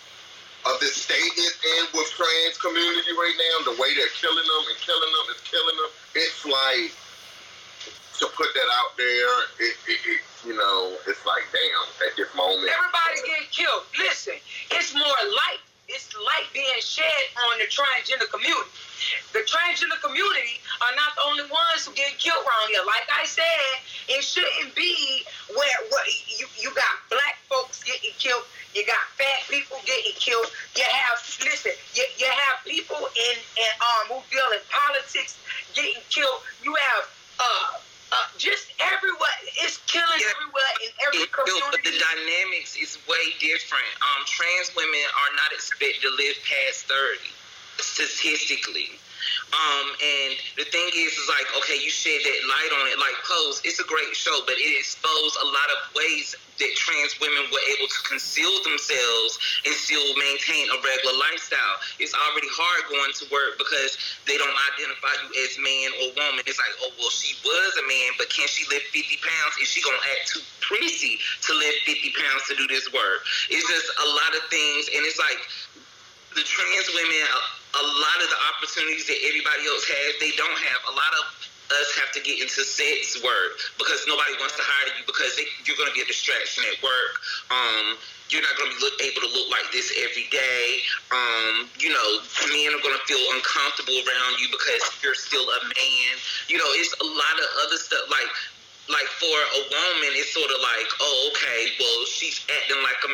of 0.66 0.78
the 0.78 0.90
state 0.90 1.34
it's 1.36 1.58
in 1.58 1.84
with 1.94 2.06
trans 2.14 2.56
community 2.58 3.12
right 3.18 3.34
now, 3.34 3.72
the 3.72 3.76
way 3.82 3.90
they're 3.98 4.14
killing 4.14 4.46
them 4.46 4.64
and 4.70 4.78
killing 4.78 5.12
them 5.12 5.26
and 5.34 5.40
killing 5.42 5.76
them. 5.78 5.90
It's 6.14 6.42
like, 6.46 6.94
to 8.22 8.26
put 8.38 8.46
that 8.54 8.68
out 8.78 8.94
there, 8.94 9.34
it, 9.58 9.74
it, 9.90 10.00
it 10.06 10.20
you 10.46 10.54
know, 10.54 10.94
it's 11.10 11.24
like, 11.26 11.42
damn, 11.50 11.86
at 12.06 12.14
this 12.14 12.30
moment. 12.38 12.70
Everybody 12.70 13.18
getting 13.26 13.50
killed. 13.50 13.82
Listen, 13.98 14.38
it's 14.70 14.94
more 14.94 15.20
light. 15.26 15.62
It's 15.90 16.14
light 16.14 16.46
being 16.54 16.80
shed 16.80 17.22
on 17.50 17.58
the 17.58 17.66
transgender 17.66 18.30
community. 18.30 18.70
The 19.34 19.42
transgender 19.44 19.98
community 19.98 20.62
are 20.80 20.94
not 20.94 21.18
the 21.18 21.22
only 21.26 21.46
ones 21.50 21.84
who 21.84 21.92
get 21.92 22.16
killed 22.22 22.38
around 22.38 22.70
here. 22.70 22.86
Like 22.86 23.04
I 23.10 23.26
said, 23.26 23.66
it 24.08 24.22
shouldn't 24.22 24.74
be 24.78 25.26
where, 25.50 25.80
where 25.90 26.08
you, 26.38 26.46
you 26.62 26.70
got 26.72 27.02
black 27.10 27.42
folks 27.50 27.82
getting 27.82 28.14
killed. 28.18 28.46
You 28.74 28.86
got 28.86 29.00
fat 29.18 29.40
people 29.48 29.78
getting 29.86 30.12
killed. 30.18 30.46
You 30.76 30.84
have 30.84 31.18
listen. 31.44 31.72
You, 31.94 32.04
you 32.18 32.26
have 32.28 32.64
people 32.64 32.98
in, 32.98 33.36
in 33.58 33.70
um 33.80 34.16
who 34.16 34.18
deal 34.30 34.48
in 34.52 34.62
politics 34.70 35.38
getting 35.74 36.00
killed. 36.10 36.40
You 36.64 36.74
have 36.74 37.04
uh 37.40 37.70
uh 38.12 38.26
just 38.38 38.72
everywhere. 38.80 39.36
It's 39.64 39.78
killing 39.88 40.20
Yeah. 40.20 40.32
everywhere 40.36 40.72
in 40.84 40.90
every 41.06 41.20
It- 41.28 41.32
no, 41.46 41.60
but 41.72 41.84
the 41.84 41.96
dynamics 41.98 42.76
is 42.76 42.98
way 43.08 43.34
different. 43.40 43.88
Um, 44.02 44.24
trans 44.26 44.74
women 44.76 45.04
are 45.16 45.32
not 45.36 45.52
expected 45.52 46.02
to 46.02 46.10
live 46.16 46.36
past 46.48 46.86
thirty, 46.88 47.32
statistically. 47.80 48.98
Um, 49.52 49.86
and 50.00 50.30
the 50.56 50.66
thing 50.68 50.88
is, 50.96 51.12
is 51.12 51.28
like, 51.28 51.46
okay, 51.60 51.76
you 51.76 51.90
shed 51.90 52.20
that 52.24 52.40
light 52.48 52.72
on 52.80 52.84
it, 52.88 52.98
like 52.98 53.16
Pose. 53.24 53.60
It's 53.64 53.80
a 53.80 53.88
great 53.88 54.16
show, 54.16 54.40
but 54.46 54.56
it 54.56 54.72
exposed 54.78 55.36
a 55.42 55.46
lot 55.46 55.68
of 55.76 55.78
ways 55.94 56.36
that 56.62 56.72
trans 56.76 57.18
women 57.18 57.42
were 57.50 57.64
able 57.74 57.88
to 57.90 58.00
conceal 58.06 58.52
themselves 58.62 59.38
and 59.66 59.74
still 59.74 60.04
maintain 60.14 60.70
a 60.70 60.78
regular 60.78 61.16
lifestyle. 61.18 61.76
It's 61.98 62.14
already 62.14 62.48
hard 62.54 62.86
going 62.92 63.12
to 63.18 63.24
work 63.34 63.58
because 63.58 63.98
they 64.28 64.38
don't 64.38 64.56
identify 64.72 65.14
you 65.26 65.28
as 65.42 65.58
man 65.58 65.88
or 66.00 66.06
woman. 66.14 66.44
It's 66.46 66.60
like, 66.60 66.74
oh 66.86 66.92
well, 67.00 67.10
she 67.10 67.34
was 67.42 67.72
a 67.80 67.84
man, 67.88 68.14
but 68.20 68.30
can 68.30 68.46
she 68.46 68.68
lift 68.68 68.94
50 68.94 69.20
pounds? 69.20 69.58
Is 69.58 69.68
she 69.68 69.82
gonna 69.82 70.00
act 70.16 70.30
too 70.30 70.44
prissy 70.60 71.18
to 71.18 71.50
lift 71.56 71.88
50 71.88 72.14
pounds 72.14 72.42
to 72.48 72.54
do 72.54 72.66
this 72.70 72.86
work? 72.94 73.26
It's 73.50 73.66
just 73.66 73.88
a 73.98 74.08
lot 74.14 74.32
of 74.36 74.42
things, 74.52 74.92
and 74.92 75.02
it's 75.02 75.18
like 75.18 75.40
the 76.36 76.44
trans 76.46 76.88
women, 76.94 77.26
a, 77.72 77.84
lot 77.84 78.18
of 78.20 78.28
the 78.28 78.40
opportunities 78.52 79.06
that 79.08 79.18
everybody 79.24 79.64
else 79.68 79.84
has, 79.88 80.10
they 80.20 80.32
don't 80.36 80.58
have. 80.70 80.80
A 80.92 80.94
lot 80.94 81.12
of 81.20 81.24
us 81.72 81.88
have 81.96 82.12
to 82.12 82.20
get 82.20 82.36
into 82.40 82.60
sex 82.64 83.16
work 83.24 83.56
because 83.80 84.04
nobody 84.04 84.36
wants 84.36 84.56
to 84.60 84.64
hire 84.64 84.92
you 84.92 85.04
because 85.08 85.32
they, 85.40 85.48
you're 85.64 85.78
going 85.80 85.88
to 85.88 85.96
be 85.96 86.04
a 86.04 86.08
distraction 86.08 86.64
at 86.68 86.76
work. 86.84 87.12
Um, 87.48 87.96
you're 88.28 88.44
not 88.44 88.56
going 88.56 88.72
to 88.72 88.76
be 88.76 88.80
look, 88.80 88.96
able 89.00 89.22
to 89.28 89.30
look 89.32 89.48
like 89.52 89.68
this 89.72 89.92
every 90.04 90.28
day. 90.32 90.84
Um, 91.12 91.68
you 91.76 91.92
know, 91.92 92.08
men 92.48 92.72
are 92.72 92.80
going 92.80 92.96
to 92.96 93.04
feel 93.04 93.20
uncomfortable 93.36 93.96
around 93.96 94.40
you 94.40 94.48
because 94.48 94.80
you're 95.04 95.16
still 95.16 95.44
a 95.44 95.60
man. 95.68 96.12
You 96.48 96.56
know, 96.56 96.68
it's 96.76 96.92
a 96.96 97.08
lot 97.08 97.36
of 97.40 97.48
other 97.68 97.76
stuff 97.76 98.08
like 98.08 98.32
like 98.90 99.06
for 99.22 99.30
a 99.30 99.60
woman, 99.70 100.10
it's 100.18 100.34
sort 100.34 100.50
of 100.50 100.58
like, 100.58 100.88
oh, 100.98 101.30
okay, 101.30 101.70
well, 101.78 101.98
she's 102.10 102.42
acting 102.50 102.82
like 102.82 102.98
a 103.06 103.10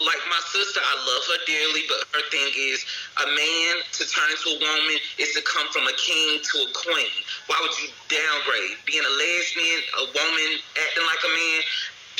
like 0.00 0.22
my 0.28 0.42
sister, 0.52 0.80
I 0.80 0.94
love 1.00 1.24
her 1.32 1.40
dearly, 1.48 1.84
but 1.88 2.04
her 2.12 2.24
thing 2.28 2.52
is 2.52 2.84
a 3.16 3.26
man 3.32 3.72
to 3.96 4.02
turn 4.04 4.28
into 4.28 4.48
a 4.52 4.58
woman 4.60 4.96
is 5.16 5.32
to 5.32 5.42
come 5.48 5.64
from 5.72 5.88
a 5.88 5.96
king 5.96 6.40
to 6.44 6.54
a 6.68 6.70
queen. 6.76 7.16
Why 7.48 7.56
would 7.64 7.72
you 7.80 7.88
downgrade? 8.12 8.76
Being 8.84 9.04
a 9.04 9.14
lesbian, 9.16 9.80
a 10.00 10.04
woman 10.12 10.50
acting 10.76 11.06
like 11.08 11.22
a 11.24 11.32
man, 11.32 11.60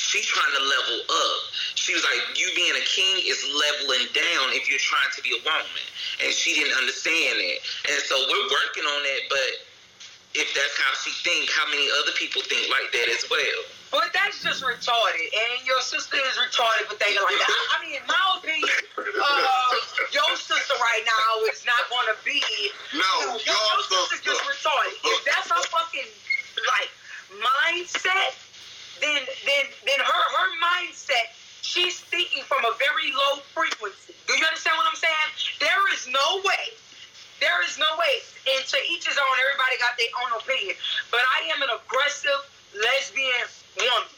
she's 0.00 0.24
trying 0.24 0.54
to 0.56 0.62
level 0.64 0.98
up. 1.04 1.40
She 1.76 1.92
was 1.92 2.04
like, 2.04 2.40
you 2.40 2.48
being 2.56 2.76
a 2.80 2.86
king 2.88 3.28
is 3.28 3.44
leveling 3.44 4.08
down 4.16 4.56
if 4.56 4.72
you're 4.72 4.80
trying 4.80 5.12
to 5.12 5.20
be 5.20 5.36
a 5.36 5.40
woman. 5.44 5.84
And 6.24 6.32
she 6.32 6.56
didn't 6.56 6.80
understand 6.80 7.36
that. 7.36 7.58
And 7.92 8.00
so 8.08 8.16
we're 8.24 8.48
working 8.48 8.88
on 8.88 9.00
that, 9.04 9.22
but 9.28 9.50
if 10.36 10.48
that's 10.52 10.76
how 10.80 10.92
she 11.00 11.12
think, 11.24 11.48
how 11.52 11.68
many 11.68 11.88
other 12.00 12.12
people 12.16 12.40
think 12.44 12.68
like 12.72 12.88
that 12.92 13.08
as 13.12 13.24
well? 13.28 13.60
But 13.90 14.10
that's 14.12 14.42
just 14.42 14.60
retarded, 14.66 15.28
and 15.30 15.62
your 15.64 15.80
sister 15.80 16.18
is 16.18 16.36
retarded 16.36 16.90
for 16.90 16.98
thinking 16.98 17.22
like 17.22 17.38
that 17.38 17.54
I 17.70 17.76
mean, 17.80 17.94
in 17.96 18.04
my 18.04 18.24
opinion, 18.36 18.68
uh, 18.98 19.72
your 20.10 20.32
sister 20.36 20.74
right 20.76 21.04
now 21.06 21.46
is 21.48 21.62
not 21.64 21.80
going 21.86 22.10
to 22.10 22.18
be. 22.26 22.42
No, 22.92 23.38
your, 23.40 23.46
your 23.46 23.54
your 23.54 23.80
sister. 23.86 24.20
sister 24.20 24.36
just 24.36 24.42
retarded. 24.42 25.00
If 25.00 25.20
that's 25.24 25.48
her 25.48 25.62
fucking 25.70 26.10
like 26.66 26.90
mindset, 27.38 28.34
then 29.00 29.22
then 29.46 29.64
then 29.86 29.98
her 30.02 30.24
her 30.34 30.48
mindset, 30.58 31.32
she's 31.62 32.02
thinking 32.10 32.42
from 32.42 32.66
a 32.66 32.74
very 32.82 33.14
low 33.14 33.38
frequency. 33.54 34.18
Do 34.26 34.34
you 34.34 34.44
understand 34.44 34.76
what 34.82 34.90
I'm 34.90 34.98
saying? 34.98 35.28
There 35.62 35.84
is 35.94 36.10
no 36.10 36.42
way. 36.42 36.74
There 37.38 37.60
is 37.64 37.78
no 37.78 37.88
way. 38.00 38.16
And 38.50 38.66
to 38.66 38.78
each 38.90 39.06
his 39.06 39.16
own. 39.16 39.34
Everybody 39.40 39.78
got 39.78 39.94
their 39.94 40.12
own 40.26 40.30
opinion. 40.40 40.74
But 41.14 41.22
I 41.38 41.54
am 41.54 41.62
an 41.62 41.70
aggressive 41.70 42.42
lesbian 42.74 43.46
woman. 43.78 44.12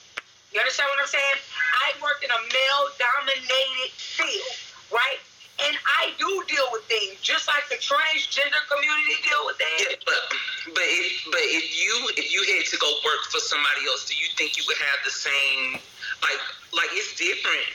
You 0.55 0.63
understand 0.63 0.89
what 0.95 1.03
I'm 1.03 1.11
saying? 1.11 1.39
I 1.85 1.87
work 2.01 2.25
in 2.25 2.31
a 2.33 2.41
male-dominated 2.41 3.93
field, 3.93 4.55
right? 4.89 5.21
And 5.59 5.75
I 5.75 6.15
do 6.17 6.31
deal 6.47 6.71
with 6.71 6.87
things 6.87 7.19
just 7.21 7.51
like 7.51 7.67
the 7.67 7.77
transgender 7.83 8.63
community 8.71 9.19
deal 9.27 9.43
with 9.45 9.59
things. 9.59 9.91
Yeah, 9.91 9.99
but 10.07 10.23
but 10.71 10.87
if 10.87 11.11
but 11.35 11.43
if 11.43 11.67
you 11.75 11.93
if 12.15 12.31
you 12.31 12.41
had 12.55 12.65
to 12.71 12.79
go 12.79 12.87
work 13.03 13.27
for 13.27 13.43
somebody 13.43 13.83
else, 13.91 14.07
do 14.07 14.15
you 14.15 14.31
think 14.39 14.55
you 14.55 14.63
would 14.71 14.79
have 14.79 15.03
the 15.03 15.11
same 15.11 15.83
like 16.23 16.41
like 16.71 16.91
it's 16.95 17.19
different 17.19 17.67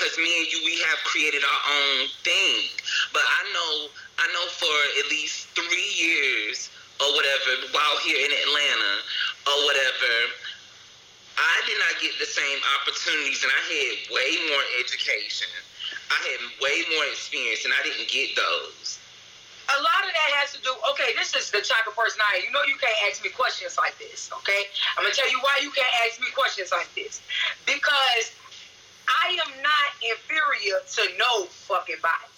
because 0.00 0.16
me 0.16 0.32
and 0.40 0.48
you 0.48 0.64
we 0.64 0.80
have 0.88 0.96
created 1.04 1.44
our 1.44 1.62
own 1.76 2.08
thing. 2.24 2.72
But 3.12 3.20
I 3.20 3.40
know 3.52 3.72
I 4.16 4.26
know 4.32 4.46
for 4.56 4.76
at 5.04 5.12
least 5.12 5.52
three 5.52 5.92
years 6.00 6.72
or 7.04 7.12
whatever 7.12 7.68
while 7.76 7.98
here 8.00 8.16
in 8.16 8.32
Atlanta 8.32 8.94
or 9.46 9.56
whatever. 9.68 10.14
I 11.40 11.56
did 11.68 11.78
not 11.80 11.96
get 12.00 12.12
the 12.20 12.28
same 12.28 12.60
opportunities, 12.80 13.42
and 13.44 13.52
I 13.52 13.62
had 13.64 13.96
way 14.12 14.30
more 14.52 14.64
education. 14.80 15.48
I 16.10 16.18
had 16.32 16.40
way 16.60 16.84
more 16.96 17.06
experience, 17.12 17.64
and 17.64 17.72
I 17.72 17.80
didn't 17.84 18.08
get 18.08 18.36
those. 18.36 18.98
a 19.70 19.78
lot 19.80 20.02
of 20.04 20.12
that 20.12 20.30
has 20.42 20.52
to 20.52 20.60
do. 20.62 20.72
Okay, 20.92 21.14
this 21.16 21.34
is 21.36 21.50
the 21.50 21.62
type 21.62 21.86
of 21.86 21.94
person 21.96 22.20
I 22.32 22.38
am. 22.38 22.44
You 22.44 22.52
know, 22.52 22.64
you 22.66 22.76
can't 22.76 22.96
ask 23.08 23.22
me 23.22 23.30
questions 23.30 23.78
like 23.78 23.96
this. 23.98 24.30
Okay, 24.42 24.66
I'm 24.98 25.04
gonna 25.04 25.14
tell 25.14 25.30
you 25.30 25.38
why 25.40 25.60
you 25.62 25.70
can't 25.70 25.94
ask 26.04 26.20
me 26.20 26.26
questions 26.34 26.72
like 26.72 26.90
this. 26.94 27.22
Because 27.64 28.34
I 29.10 29.38
am 29.46 29.52
not 29.62 29.88
inferior 30.02 30.78
to 30.78 31.02
no 31.18 31.46
fucking 31.66 32.00
body. 32.02 32.30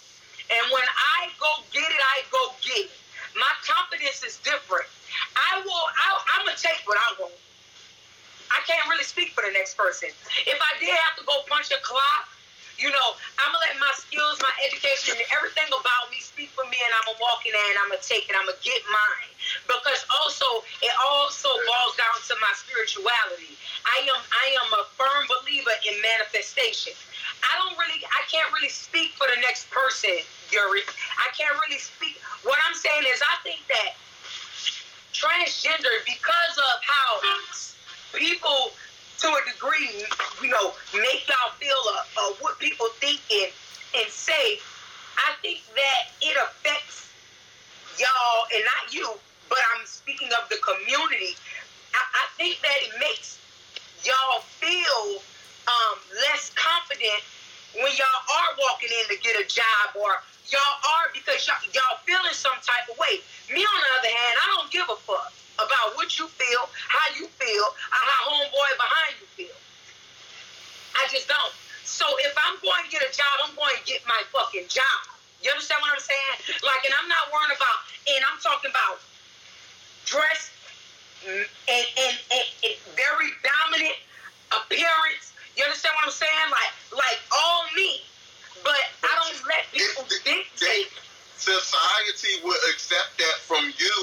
And 0.49 0.63
when 0.73 0.85
I 0.85 1.29
go 1.39 1.49
get 1.71 1.85
it, 1.85 2.03
I 2.17 2.25
go 2.33 2.53
get 2.61 2.89
it. 2.89 2.91
My 3.37 3.49
confidence 3.65 4.21
is 4.21 4.37
different. 4.45 4.85
I 5.35 5.61
will. 5.65 5.85
I, 5.89 6.07
I'm 6.37 6.45
gonna 6.45 6.57
take 6.57 6.81
what 6.85 6.97
I 6.97 7.09
want. 7.21 7.33
I 8.53 8.61
can't 8.69 8.85
really 8.89 9.05
speak 9.05 9.33
for 9.33 9.41
the 9.41 9.53
next 9.53 9.73
person. 9.73 10.09
If 10.45 10.59
I 10.61 10.71
did 10.77 10.93
have 10.93 11.17
to 11.17 11.25
go 11.25 11.41
punch 11.49 11.73
a 11.73 11.81
clock, 11.81 12.29
you 12.77 12.93
know, 12.93 13.07
I'm 13.41 13.49
gonna 13.49 13.65
let 13.65 13.77
my 13.81 13.93
skills, 13.97 14.37
my 14.45 14.53
education, 14.69 15.17
and 15.17 15.29
everything 15.33 15.69
about 15.73 16.13
me 16.13 16.21
speak 16.21 16.53
for 16.53 16.65
me, 16.69 16.77
and 16.77 16.93
I'm 16.93 17.05
gonna 17.09 17.21
walk 17.21 17.45
in 17.49 17.53
there 17.57 17.69
and 17.73 17.77
I'm 17.81 17.89
gonna 17.89 18.05
take 18.05 18.29
it. 18.29 18.37
I'm 18.37 18.45
gonna 18.45 18.61
get 18.61 18.81
mine 18.89 19.32
because 19.67 20.01
also 20.21 20.45
it 20.81 20.93
also 20.99 21.49
boils 21.49 21.95
down 21.95 22.17
to 22.27 22.33
my 22.39 22.51
spirituality. 22.55 23.55
I 23.85 24.03
am 24.07 24.19
I 24.19 24.45
am 24.63 24.69
a 24.79 24.83
firm 24.95 25.23
believer 25.27 25.75
in 25.87 25.95
manifestation. 26.01 26.93
I 27.43 27.51
don't 27.59 27.75
really 27.79 28.03
I 28.07 28.23
can't 28.31 28.47
really 28.53 28.71
speak 28.71 29.15
for 29.19 29.27
the 29.27 29.39
next 29.41 29.69
person, 29.71 30.15
Yuri. 30.51 30.83
I 31.19 31.31
can't 31.35 31.55
really 31.67 31.79
speak. 31.79 32.19
What 32.43 32.59
I'm 32.67 32.75
saying 32.75 33.07
is 33.07 33.19
I 33.23 33.35
think 33.43 33.63
that 33.71 33.95
transgender 35.13 36.03
because 36.03 36.55
of 36.57 36.75
how 36.83 37.09
people 38.17 38.73
to 39.23 39.27
a 39.29 39.41
degree, 39.53 40.03
you 40.41 40.49
know, 40.49 40.73
make 40.93 41.23
y'all 41.27 41.55
feel 41.55 41.79
uh, 41.95 42.03
uh, 42.19 42.33
what 42.41 42.59
people 42.59 42.87
think 42.99 43.21
and, 43.31 43.51
and 43.95 44.11
say, 44.11 44.59
I 45.15 45.31
think 45.41 45.61
that 45.75 46.11
it 46.21 46.35
affects 46.35 47.07
y'all, 47.97 48.43
and 48.53 48.63
not 48.65 48.93
you, 48.93 49.07
but 49.53 49.61
I'm 49.77 49.85
speaking 49.85 50.33
of 50.33 50.49
the 50.49 50.57
community. 50.65 51.37
I, 51.93 52.01
I 52.01 52.25
think 52.41 52.57
that 52.65 52.73
it 52.89 52.97
makes 52.97 53.37
y'all 54.01 54.41
feel 54.41 55.21
um, 55.69 56.01
less 56.25 56.49
confident 56.57 57.21
when 57.77 57.93
y'all 57.93 58.21
are 58.33 58.51
walking 58.57 58.89
in 58.89 59.13
to 59.13 59.17
get 59.21 59.37
a 59.37 59.45
job 59.45 59.93
or 59.93 60.17
y'all 60.49 60.77
are 60.97 61.13
because 61.13 61.45
y'all, 61.45 61.61
y'all 61.69 62.01
feeling 62.01 62.33
some 62.33 62.57
type 62.65 62.89
of 62.89 62.97
way. 62.97 63.21
Me, 63.53 63.61
on 63.61 63.77
the 63.77 63.91
other 64.01 64.09
hand, 64.09 64.33
I 64.41 64.45
don't 64.57 64.69
give 64.73 64.89
a 64.89 64.97
fuck 65.05 65.29
about 65.61 65.93
what 66.01 66.09
you 66.17 66.25
feel, 66.33 66.65
how 66.89 67.13
you 67.13 67.29
feel, 67.37 67.65
or 67.69 68.01
how 68.09 68.33
homeboy 68.33 68.71
behind 68.81 69.21
you 69.21 69.29
feel. 69.37 69.57
I 70.97 71.05
just 71.13 71.29
don't. 71.29 71.53
So 71.85 72.09
if 72.25 72.33
I'm 72.41 72.57
going 72.57 72.81
to 72.81 72.89
get 72.89 73.05
a 73.05 73.11
job, 73.13 73.45
I'm 73.45 73.53
going 73.53 73.77
to 73.77 73.85
get 73.85 74.01
my 74.09 74.17
fucking 74.33 74.65
job. 74.65 74.99
You 75.45 75.53
understand 75.53 75.77
what 75.85 75.93
I'm 75.93 76.01
saying? 76.01 76.57
Like, 76.65 76.89
and 76.89 76.93
I'm 76.97 77.05
not 77.05 77.29
worrying 77.29 77.53
about, 77.53 77.77
and 78.09 78.21
I'm 78.25 78.41
talking 78.41 78.73
about 78.73 78.97
dress 80.05 80.51
mm, 81.25 81.45
and, 81.67 81.85
and, 81.97 82.15
and, 82.31 82.47
and 82.63 82.75
very 82.95 83.31
dominant 83.43 83.97
appearance. 84.51 85.33
You 85.55 85.63
understand 85.63 85.93
what 85.97 86.09
I'm 86.09 86.15
saying? 86.15 86.49
Like, 86.49 86.73
like 86.93 87.19
all 87.31 87.65
me. 87.75 88.01
But 88.63 88.79
I 89.03 89.11
don't 89.19 89.39
let 89.47 89.67
people 89.75 90.07
dictate. 90.23 90.89
Society 91.35 92.39
would 92.47 92.61
accept 92.71 93.19
that 93.19 93.37
from 93.43 93.67
you 93.75 93.97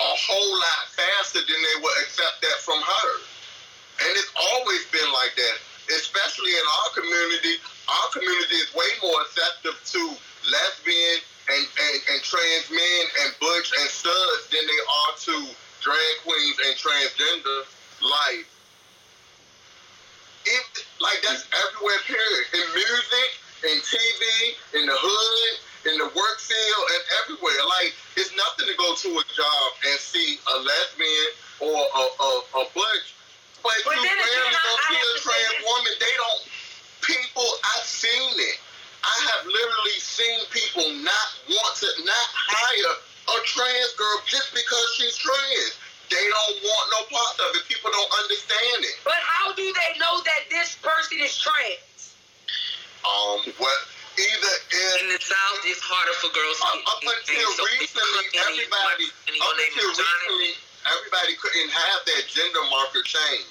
a 0.00 0.12
whole 0.16 0.52
lot 0.56 0.82
faster 0.96 1.44
than 1.44 1.60
they 1.60 1.76
would 1.84 1.96
accept 2.02 2.40
that 2.40 2.58
from 2.64 2.80
her. 2.80 3.10
And 4.02 4.10
it's 4.16 4.32
always 4.32 4.82
been 4.88 5.06
like 5.12 5.36
that, 5.36 5.56
especially 5.94 6.50
in 6.50 6.64
our 6.64 6.88
community. 6.96 7.60
Our 7.86 8.08
community 8.16 8.56
is 8.56 8.72
way 8.72 8.88
more 9.04 9.20
receptive 9.20 9.76
to 9.76 10.02
lesbian 10.48 11.18
and, 11.52 11.64
and, 11.68 11.96
and 12.16 12.18
trans 12.24 12.66
men 12.72 13.02
and 13.22 13.30
butch 13.38 13.68
and 13.76 13.88
studs 13.92 14.48
than 14.48 14.64
they 14.64 14.80
are 14.82 15.12
to 15.28 15.36
queens 16.42 16.58
and 16.66 16.74
transgender. 16.76 17.58
Like, 18.02 18.46
if, 20.44 20.64
like 21.00 21.22
that's 21.22 21.46
everywhere, 21.54 21.98
period. 22.06 22.44
In 22.54 22.66
music, 22.74 23.28
in 23.70 23.78
TV, 23.78 24.22
in 24.82 24.86
the 24.86 24.98
hood, 24.98 25.92
in 25.92 25.98
the 25.98 26.08
work 26.10 26.38
field, 26.42 26.84
and 26.90 27.02
everywhere. 27.22 27.62
Like, 27.78 27.94
it's 28.18 28.34
nothing 28.34 28.66
to 28.66 28.74
go 28.74 28.94
to 28.94 29.08
a 29.22 29.24
job 29.30 29.66
and 29.86 29.98
see 29.98 30.38
a 30.42 30.56
lesbian 30.58 31.30
or 31.62 31.78
a, 31.78 32.02
a, 32.02 32.30
a 32.58 32.64
butch. 32.74 33.06
But, 33.62 33.78
But 33.86 33.94
you 33.94 34.10
rarely 34.10 34.58
go 34.58 34.72
see 34.90 34.98
a 34.98 35.14
trans 35.22 35.58
woman. 35.62 35.94
They 36.02 36.14
don't. 36.18 36.42
People, 37.02 37.46
I've 37.62 37.86
seen 37.86 38.34
it. 38.34 38.58
I 39.02 39.16
have 39.34 39.46
literally 39.46 39.98
seen 39.98 40.38
people 40.50 40.86
not 41.02 41.28
want 41.50 41.74
to, 41.82 41.90
not 42.06 42.26
hire 42.34 42.94
a 43.30 43.38
trans 43.46 43.92
girl 43.94 44.18
just 44.26 44.54
because 44.54 44.86
she's 44.98 45.16
trans. 45.16 45.78
They 46.12 46.28
don't 46.28 46.56
want 46.60 46.86
no 46.92 47.00
part 47.08 47.36
of 47.48 47.56
it. 47.56 47.64
People 47.72 47.88
don't 47.88 48.12
understand 48.20 48.84
it. 48.84 49.00
But 49.00 49.16
how 49.16 49.56
do 49.56 49.64
they 49.64 49.96
know 49.96 50.20
that 50.20 50.52
this 50.52 50.76
person 50.84 51.16
is 51.24 51.32
trans? 51.40 52.12
Um, 53.00 53.40
what 53.56 53.78
either 54.20 54.54
In 54.76 55.08
in 55.08 55.16
the 55.16 55.20
South, 55.24 55.64
it's 55.64 55.80
harder 55.80 56.12
for 56.20 56.28
girls 56.36 56.60
to 56.60 56.68
up, 56.68 56.84
up 56.84 57.00
until 57.00 57.48
so 57.56 57.64
recently, 57.80 58.28
come 58.36 58.52
in 58.52 58.60
and 58.60 58.68
everybody 58.68 59.06
and 59.08 59.34
up 59.40 59.56
your 59.56 59.56
name 59.56 59.72
until 59.72 59.88
recently, 59.88 60.52
everybody 60.84 61.32
couldn't 61.40 61.72
have 61.72 62.00
that 62.12 62.22
gender 62.28 62.64
marker 62.68 63.00
change. 63.08 63.48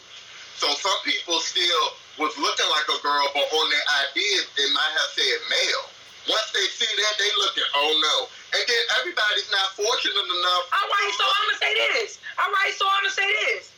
So 0.62 0.70
some 0.78 1.00
people 1.02 1.42
still 1.42 1.98
was 2.22 2.38
looking 2.38 2.70
like 2.70 2.86
a 2.94 3.00
girl, 3.02 3.26
but 3.34 3.50
on 3.50 3.66
their 3.74 3.86
IDs 4.06 4.46
they 4.54 4.70
might 4.70 4.94
have 5.02 5.10
said 5.18 5.38
male. 5.50 5.86
Once 6.30 6.54
they 6.54 6.70
see 6.70 6.86
that, 6.86 7.14
they 7.18 7.32
look 7.42 7.58
at, 7.58 7.66
oh 7.74 7.92
no. 7.98 8.16
And 8.52 8.64
then 8.68 8.84
everybody's 9.00 9.48
not 9.52 9.72
fortunate 9.80 10.28
enough. 10.28 10.64
All 10.76 10.88
right, 10.92 11.12
so 11.16 11.24
I'm 11.24 11.44
gonna 11.48 11.62
say 11.64 11.74
this. 11.96 12.20
All 12.36 12.52
right, 12.52 12.74
so 12.76 12.84
I'm 12.84 13.00
gonna 13.08 13.16
say 13.16 13.30
this. 13.48 13.72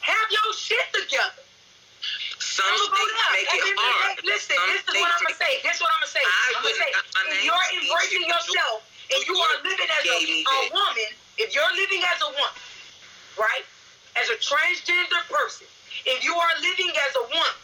Have 0.00 0.28
your 0.32 0.48
shit 0.56 0.86
together. 0.96 1.44
Some 2.40 2.66
I'ma 2.66 2.88
go 2.88 2.96
states 2.96 3.32
make 3.36 3.48
At 3.52 3.60
it 3.60 3.68
end 3.68 3.78
hard. 3.78 4.16
day, 4.18 4.32
Listen, 4.32 4.56
Some 4.56 4.68
this 4.72 4.82
is 4.82 4.94
what 4.96 5.10
I'm 5.12 5.22
gonna 5.22 5.38
say. 5.38 5.52
This 5.62 5.74
is 5.76 5.80
what 5.84 5.92
I'm 5.92 6.00
gonna 6.02 6.16
say. 6.16 6.24
I 6.24 6.32
I'm 6.32 6.52
gonna 6.52 6.64
wouldn't 6.66 6.82
say, 6.82 6.90
got 6.90 7.06
my 7.14 7.22
if 7.32 7.40
you're 7.46 7.66
embracing 7.78 8.24
yourself 8.26 8.78
and 9.12 9.20
you 9.28 9.34
are 9.36 9.56
living 9.62 9.90
as 9.92 10.04
a, 10.08 10.18
a 10.18 10.60
woman, 10.72 11.10
if 11.38 11.48
you're 11.54 11.74
living 11.76 12.02
as 12.02 12.18
a 12.24 12.30
woman, 12.32 12.62
right, 13.38 13.64
as 14.16 14.26
a 14.32 14.36
transgender 14.40 15.22
person, 15.28 15.68
if 16.08 16.24
you 16.24 16.34
are 16.34 16.54
living 16.64 16.90
as 16.96 17.12
a 17.20 17.24
woman, 17.28 17.56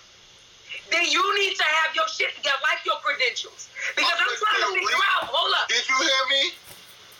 then 0.90 1.04
you 1.09 1.21
need 1.38 1.54
to 1.57 1.66
have 1.85 1.95
your 1.95 2.09
shit 2.09 2.35
together, 2.37 2.59
like 2.64 2.85
your 2.85 2.97
credentials. 3.04 3.68
Because 3.97 4.12
I'm 4.16 4.33
trying 4.37 4.62
to 4.64 4.71
figure 4.76 5.04
out. 5.16 5.28
Hold 5.28 5.52
up. 5.61 5.68
Did 5.68 5.85
you 5.88 5.97
hear 5.97 6.23
me? 6.30 6.42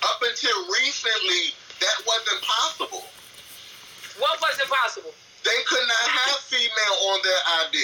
Up 0.07 0.19
until 0.23 0.55
recently, 0.71 1.53
that 1.83 1.97
wasn't 2.07 2.41
possible. 2.47 3.03
What 4.23 4.39
was 4.43 4.55
impossible? 4.63 5.11
They 5.43 5.59
could 5.67 5.87
not 5.87 6.07
have 6.23 6.39
female 6.47 6.97
on 7.15 7.19
their 7.23 7.43
ID. 7.67 7.77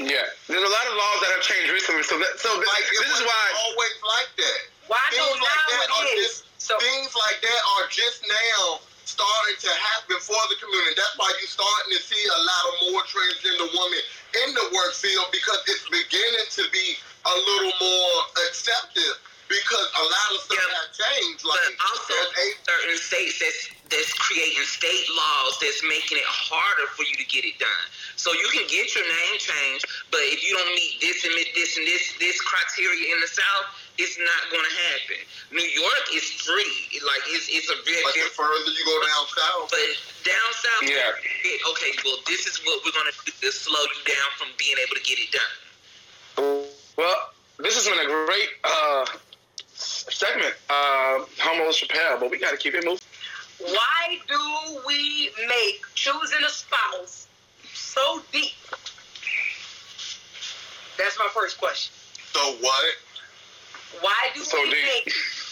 Yeah, 0.00 0.24
there's 0.48 0.64
a 0.64 0.72
lot 0.72 0.86
of 0.88 0.94
laws 0.96 1.18
that 1.20 1.30
have 1.36 1.44
changed 1.44 1.68
recently. 1.70 2.02
So 2.08 2.16
that, 2.18 2.40
so 2.40 2.48
this, 2.56 2.66
Like 2.72 2.88
it 2.88 3.04
this 3.04 3.20
is 3.20 3.22
why. 3.26 3.44
always 3.68 3.96
like 4.08 4.30
that. 4.40 4.60
Well, 4.88 4.96
I 4.96 5.08
know 5.12 5.28
Things 5.28 5.44
like 5.44 5.60
that 5.76 5.86
now 5.92 6.00
are 6.00 6.08
it 6.08 6.18
is. 6.18 6.24
just 6.40 6.48
So 6.56 6.72
things 6.80 7.12
like 7.14 7.38
that 7.44 7.60
are 7.76 7.86
just 7.92 8.24
now 8.24 8.80
starting 9.10 9.58
to 9.58 9.72
happen 9.90 10.18
for 10.22 10.38
the 10.46 10.56
community. 10.62 10.94
That's 10.94 11.18
why 11.18 11.26
you're 11.42 11.50
starting 11.50 11.90
to 11.98 12.02
see 12.02 12.22
a 12.30 12.40
lot 12.46 12.62
of 12.70 12.74
more 12.94 13.02
transgender 13.10 13.66
women 13.66 14.02
in 14.46 14.48
the 14.54 14.66
work 14.70 14.94
field 14.94 15.26
because 15.34 15.58
it's 15.66 15.86
beginning 15.90 16.48
to 16.54 16.64
be 16.70 16.94
a 17.26 17.34
little 17.34 17.74
more 17.82 18.14
accepted 18.46 19.18
because 19.50 19.88
a 19.98 20.04
lot 20.06 20.28
of 20.30 20.40
stuff 20.46 20.62
Yeah. 20.62 20.78
has 20.78 20.88
changed. 20.94 21.42
But 21.42 21.58
Like 21.58 21.74
also, 21.90 22.14
there's 22.14 22.54
a 22.54 22.64
certain 22.70 22.98
states 23.02 23.36
that's 23.42 23.62
that's 23.90 24.12
creating 24.22 24.62
state 24.70 25.06
laws 25.10 25.58
that's 25.58 25.82
making 25.82 26.22
it 26.22 26.28
harder 26.30 26.86
for 26.94 27.02
you 27.02 27.18
to 27.18 27.26
get 27.26 27.42
it 27.42 27.58
done. 27.58 27.86
So 28.14 28.30
you 28.30 28.46
can 28.54 28.62
get 28.70 28.86
your 28.94 29.02
name 29.02 29.36
changed, 29.42 29.84
but 30.14 30.22
if 30.30 30.46
you 30.46 30.54
don't 30.54 30.70
meet 30.78 31.02
this 31.02 31.26
and 31.26 31.34
this 31.34 31.74
and 31.76 31.84
this 31.90 32.14
this 32.22 32.38
criteria 32.46 33.10
in 33.10 33.18
the 33.18 33.26
South, 33.26 33.66
it's 33.98 34.14
not 34.22 34.42
going 34.54 34.62
to 34.62 34.74
happen. 34.94 35.20
New 35.50 35.66
York 35.66 36.04
is 36.14 36.24
free, 36.46 37.02
like 37.02 37.22
it's 37.34 37.50
it's 37.50 37.66
a 37.66 37.76
very 37.82 38.00
But 38.06 38.14
the 38.14 38.30
further 38.38 38.70
you 38.70 38.84
go 38.86 38.96
down 39.02 39.24
south, 39.34 39.66
but 39.74 39.82
down 40.22 40.50
south, 40.54 40.82
Yeah. 40.86 41.10
okay, 41.74 41.90
well, 42.06 42.22
this 42.30 42.46
is 42.46 42.62
what 42.62 42.78
we're 42.86 42.94
gonna 42.94 43.10
do 43.26 43.32
to 43.34 43.50
slow 43.50 43.82
you 43.82 44.00
down 44.14 44.28
from 44.38 44.48
being 44.56 44.78
able 44.78 44.94
to 44.94 45.02
get 45.02 45.18
it 45.18 45.30
done. 45.34 45.54
Well, 46.96 47.18
this 47.58 47.74
has 47.74 47.84
been 47.90 47.98
a 47.98 48.06
great 48.06 48.50
uh, 48.62 49.06
segment, 49.80 50.54
uh, 50.68 51.24
Homo 51.40 51.70
Chappelle, 51.70 52.20
but 52.20 52.30
we 52.30 52.38
got 52.38 52.50
to 52.52 52.56
keep 52.56 52.74
it 52.74 52.84
moving. 52.84 52.98
why 53.58 54.18
do 54.28 54.80
we 54.86 55.30
make 55.48 55.82
choosing 55.94 56.38
a 56.44 56.48
spouse 56.50 57.26
so 57.74 58.22
deep? 58.32 58.52
That's 60.98 61.18
my 61.18 61.28
first 61.32 61.58
question. 61.58 61.92
so 62.32 62.40
what? 62.60 62.94
Why 64.02 64.28
do 64.34 64.40
So 64.40 64.60
we 64.62 64.70
deep. 64.70 64.84
make 64.84 65.04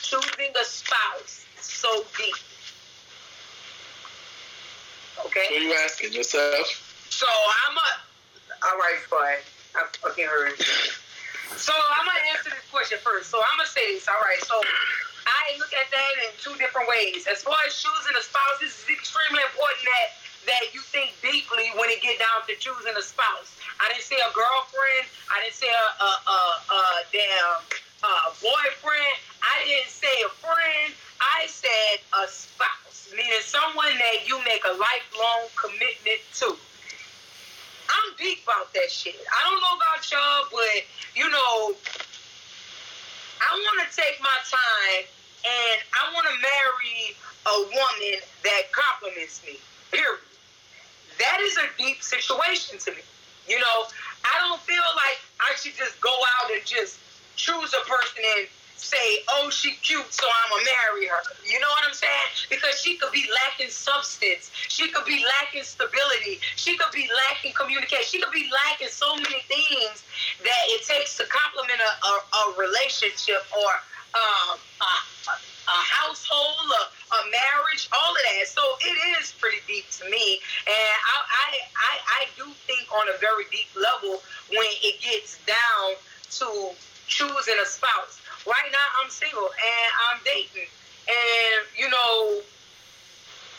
choosing 0.02 0.52
a 0.60 0.64
spouse 0.64 1.44
so 1.60 2.04
deep? 2.16 2.34
Okay. 5.26 5.46
What 5.50 5.60
are 5.60 5.64
you 5.64 5.74
asking 5.84 6.12
yourself? 6.12 7.06
so 7.10 7.26
I'm 7.68 7.76
a. 7.76 8.66
All 8.66 8.78
right, 8.78 8.98
fine. 9.08 9.38
I 9.76 9.86
fucking 9.98 10.24
heard. 10.26 10.52
So 11.56 11.72
I'm 11.72 12.04
gonna 12.04 12.26
answer 12.36 12.50
this 12.50 12.66
question 12.68 12.98
first. 13.00 13.30
So 13.30 13.40
I'm 13.40 13.56
gonna 13.56 13.70
say 13.70 13.94
this. 13.94 14.08
All 14.08 14.20
right. 14.20 14.40
So 14.44 14.56
I 15.24 15.56
look 15.56 15.72
at 15.72 15.88
that 15.88 16.12
in 16.26 16.30
two 16.40 16.54
different 16.60 16.88
ways. 16.88 17.24
As 17.24 17.42
far 17.42 17.56
as 17.66 17.72
choosing 17.76 18.14
a 18.16 18.22
spouse, 18.24 18.60
this 18.60 18.76
is 18.76 18.86
extremely 18.90 19.40
important 19.48 19.84
that 19.88 20.08
that 20.52 20.64
you 20.72 20.80
think 20.80 21.12
deeply 21.20 21.68
when 21.76 21.88
it 21.90 22.00
get 22.00 22.18
down 22.20 22.44
to 22.48 22.54
choosing 22.56 22.96
a 22.96 23.04
spouse. 23.04 23.56
I 23.80 23.88
didn't 23.92 24.04
say 24.04 24.16
a 24.20 24.32
girlfriend. 24.32 25.04
I 25.32 25.44
didn't 25.44 25.56
say 25.56 25.70
a 25.72 25.86
a, 26.04 26.10
a, 26.28 26.40
a 26.68 26.82
damn 27.12 27.56
uh, 28.04 28.28
boyfriend. 28.40 29.16
I 29.40 29.54
didn't 29.64 29.92
say 29.92 30.14
a 30.24 30.32
friend. 30.44 30.92
I 31.20 31.46
said 31.48 32.04
a 32.12 32.28
spouse, 32.28 33.10
meaning 33.16 33.42
someone 33.42 33.92
that 33.98 34.28
you 34.28 34.38
make 34.44 34.62
a 34.64 34.74
lifelong 34.76 35.48
commitment 35.56 36.20
to. 36.44 36.56
Deep 38.18 38.42
about 38.42 38.72
that 38.74 38.90
shit. 38.90 39.14
I 39.14 39.50
don't 39.50 39.60
know 39.62 39.76
about 39.78 40.02
y'all, 40.10 40.44
but 40.50 40.82
you 41.14 41.30
know, 41.30 41.74
I 43.38 43.50
want 43.54 43.88
to 43.88 43.96
take 43.96 44.18
my 44.20 44.38
time 44.42 45.06
and 45.46 45.78
I 45.94 46.12
want 46.12 46.26
to 46.26 46.34
marry 46.42 47.14
a 47.46 47.56
woman 47.70 48.20
that 48.42 48.62
compliments 48.72 49.40
me. 49.46 49.58
Period. 49.92 50.18
That 51.18 51.38
is 51.40 51.56
a 51.56 51.66
deep 51.78 52.02
situation 52.02 52.78
to 52.78 52.90
me. 52.90 53.02
You 53.48 53.58
know, 53.58 53.86
I 54.24 54.34
don't 54.46 54.60
feel 54.60 54.84
like 54.96 55.18
I 55.40 55.54
should 55.56 55.76
just 55.76 56.00
go 56.00 56.10
out 56.10 56.50
and 56.50 56.64
just 56.66 56.98
choose 57.36 57.72
a 57.72 57.88
person 57.88 58.22
and 58.38 58.48
say, 58.78 59.26
oh, 59.28 59.50
she 59.50 59.74
cute, 59.82 60.06
so 60.12 60.26
I'm 60.26 60.50
going 60.50 60.64
to 60.64 60.70
marry 60.70 61.06
her. 61.06 61.22
You 61.44 61.58
know 61.60 61.68
what 61.68 61.84
I'm 61.86 61.94
saying? 61.94 62.30
Because 62.48 62.80
she 62.80 62.96
could 62.96 63.12
be 63.12 63.26
lacking 63.44 63.70
substance. 63.70 64.50
She 64.68 64.88
could 64.88 65.04
be 65.04 65.24
lacking 65.40 65.64
stability. 65.64 66.40
She 66.56 66.76
could 66.78 66.92
be 66.92 67.10
lacking 67.28 67.52
communication. 67.52 68.06
She 68.06 68.20
could 68.22 68.32
be 68.32 68.48
lacking 68.48 68.88
so 68.88 69.14
many 69.16 69.42
things 69.50 70.02
that 70.42 70.62
it 70.70 70.86
takes 70.86 71.16
to 71.18 71.24
complement 71.26 71.80
a, 71.82 71.92
a, 72.06 72.12
a 72.14 72.42
relationship 72.58 73.42
or 73.52 73.70
um, 74.14 74.56
a, 74.56 74.92
a 75.68 75.78
household, 75.84 76.70
a, 76.70 76.82
a 77.12 77.20
marriage, 77.28 77.90
all 77.92 78.12
of 78.14 78.22
that. 78.32 78.46
So 78.48 78.62
it 78.80 78.96
is 79.20 79.34
pretty 79.36 79.60
deep 79.66 79.90
to 80.00 80.08
me. 80.08 80.40
And 80.64 80.94
I, 81.02 81.16
I, 81.28 81.48
I, 81.76 81.92
I 82.08 82.22
do 82.36 82.46
think 82.64 82.88
on 82.94 83.10
a 83.12 83.18
very 83.18 83.44
deep 83.50 83.68
level 83.76 84.22
when 84.48 84.70
it 84.86 85.02
gets 85.02 85.38
down 85.44 85.98
to 86.40 86.72
choosing 87.08 87.58
a 87.60 87.66
spouse. 87.66 88.20
Right 88.46 88.70
now, 88.70 88.88
I'm 89.02 89.10
single 89.10 89.48
and 89.48 89.88
I'm 90.08 90.20
dating. 90.24 90.70
And, 91.08 91.60
you 91.76 91.88
know, 91.88 92.40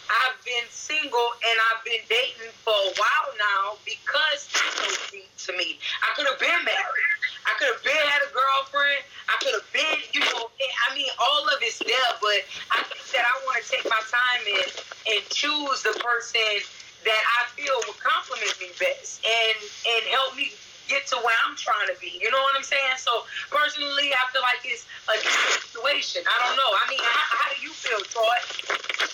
I've 0.09 0.37
been 0.41 0.65
single 0.69 1.29
and 1.37 1.57
I've 1.69 1.85
been 1.85 2.01
dating 2.09 2.49
for 2.65 2.73
a 2.73 2.91
while 2.97 3.29
now 3.37 3.77
because 3.85 4.49
it's 4.49 4.73
so 4.73 4.89
deep 5.13 5.29
to 5.45 5.51
me. 5.53 5.77
I 6.01 6.17
could 6.17 6.25
have 6.25 6.41
been 6.41 6.65
married. 6.65 7.13
I 7.45 7.53
could 7.61 7.69
have 7.69 7.83
been 7.85 8.01
had 8.09 8.25
a 8.25 8.31
girlfriend. 8.33 9.05
I 9.29 9.37
could 9.37 9.53
have 9.53 9.69
been, 9.69 9.99
you 10.13 10.21
know, 10.25 10.49
I 10.49 10.95
mean, 10.97 11.09
all 11.21 11.45
of 11.45 11.61
it's 11.61 11.77
there, 11.77 12.11
but 12.21 12.41
I 12.73 12.81
think 12.89 13.05
that 13.13 13.25
I 13.25 13.33
want 13.45 13.61
to 13.61 13.65
take 13.69 13.85
my 13.85 14.01
time 14.09 14.41
and, 14.49 14.69
and 15.13 15.21
choose 15.29 15.85
the 15.85 15.93
person 16.01 16.65
that 17.05 17.23
I 17.37 17.49
feel 17.53 17.77
would 17.85 17.99
compliment 18.01 18.57
me 18.57 18.73
best 18.81 19.21
and, 19.21 19.57
and 19.61 20.01
help 20.09 20.33
me 20.33 20.49
get 20.89 21.05
to 21.13 21.17
where 21.21 21.37
I'm 21.45 21.55
trying 21.55 21.87
to 21.93 21.97
be. 22.01 22.17
You 22.17 22.33
know 22.33 22.38
what 22.49 22.57
I'm 22.57 22.65
saying? 22.65 22.97
So 22.97 23.25
personally, 23.53 24.09
I 24.13 24.23
feel 24.33 24.41
like 24.41 24.61
it's 24.65 24.85
a 25.05 25.15
situation. 25.21 26.25
I 26.25 26.35
don't 26.45 26.57
know. 26.57 26.71
I 26.73 26.83
mean, 26.89 27.01
how, 27.01 27.23
how 27.37 27.47
do 27.53 27.57
you 27.61 27.71
feel, 27.71 28.01
Troy? 28.09 28.39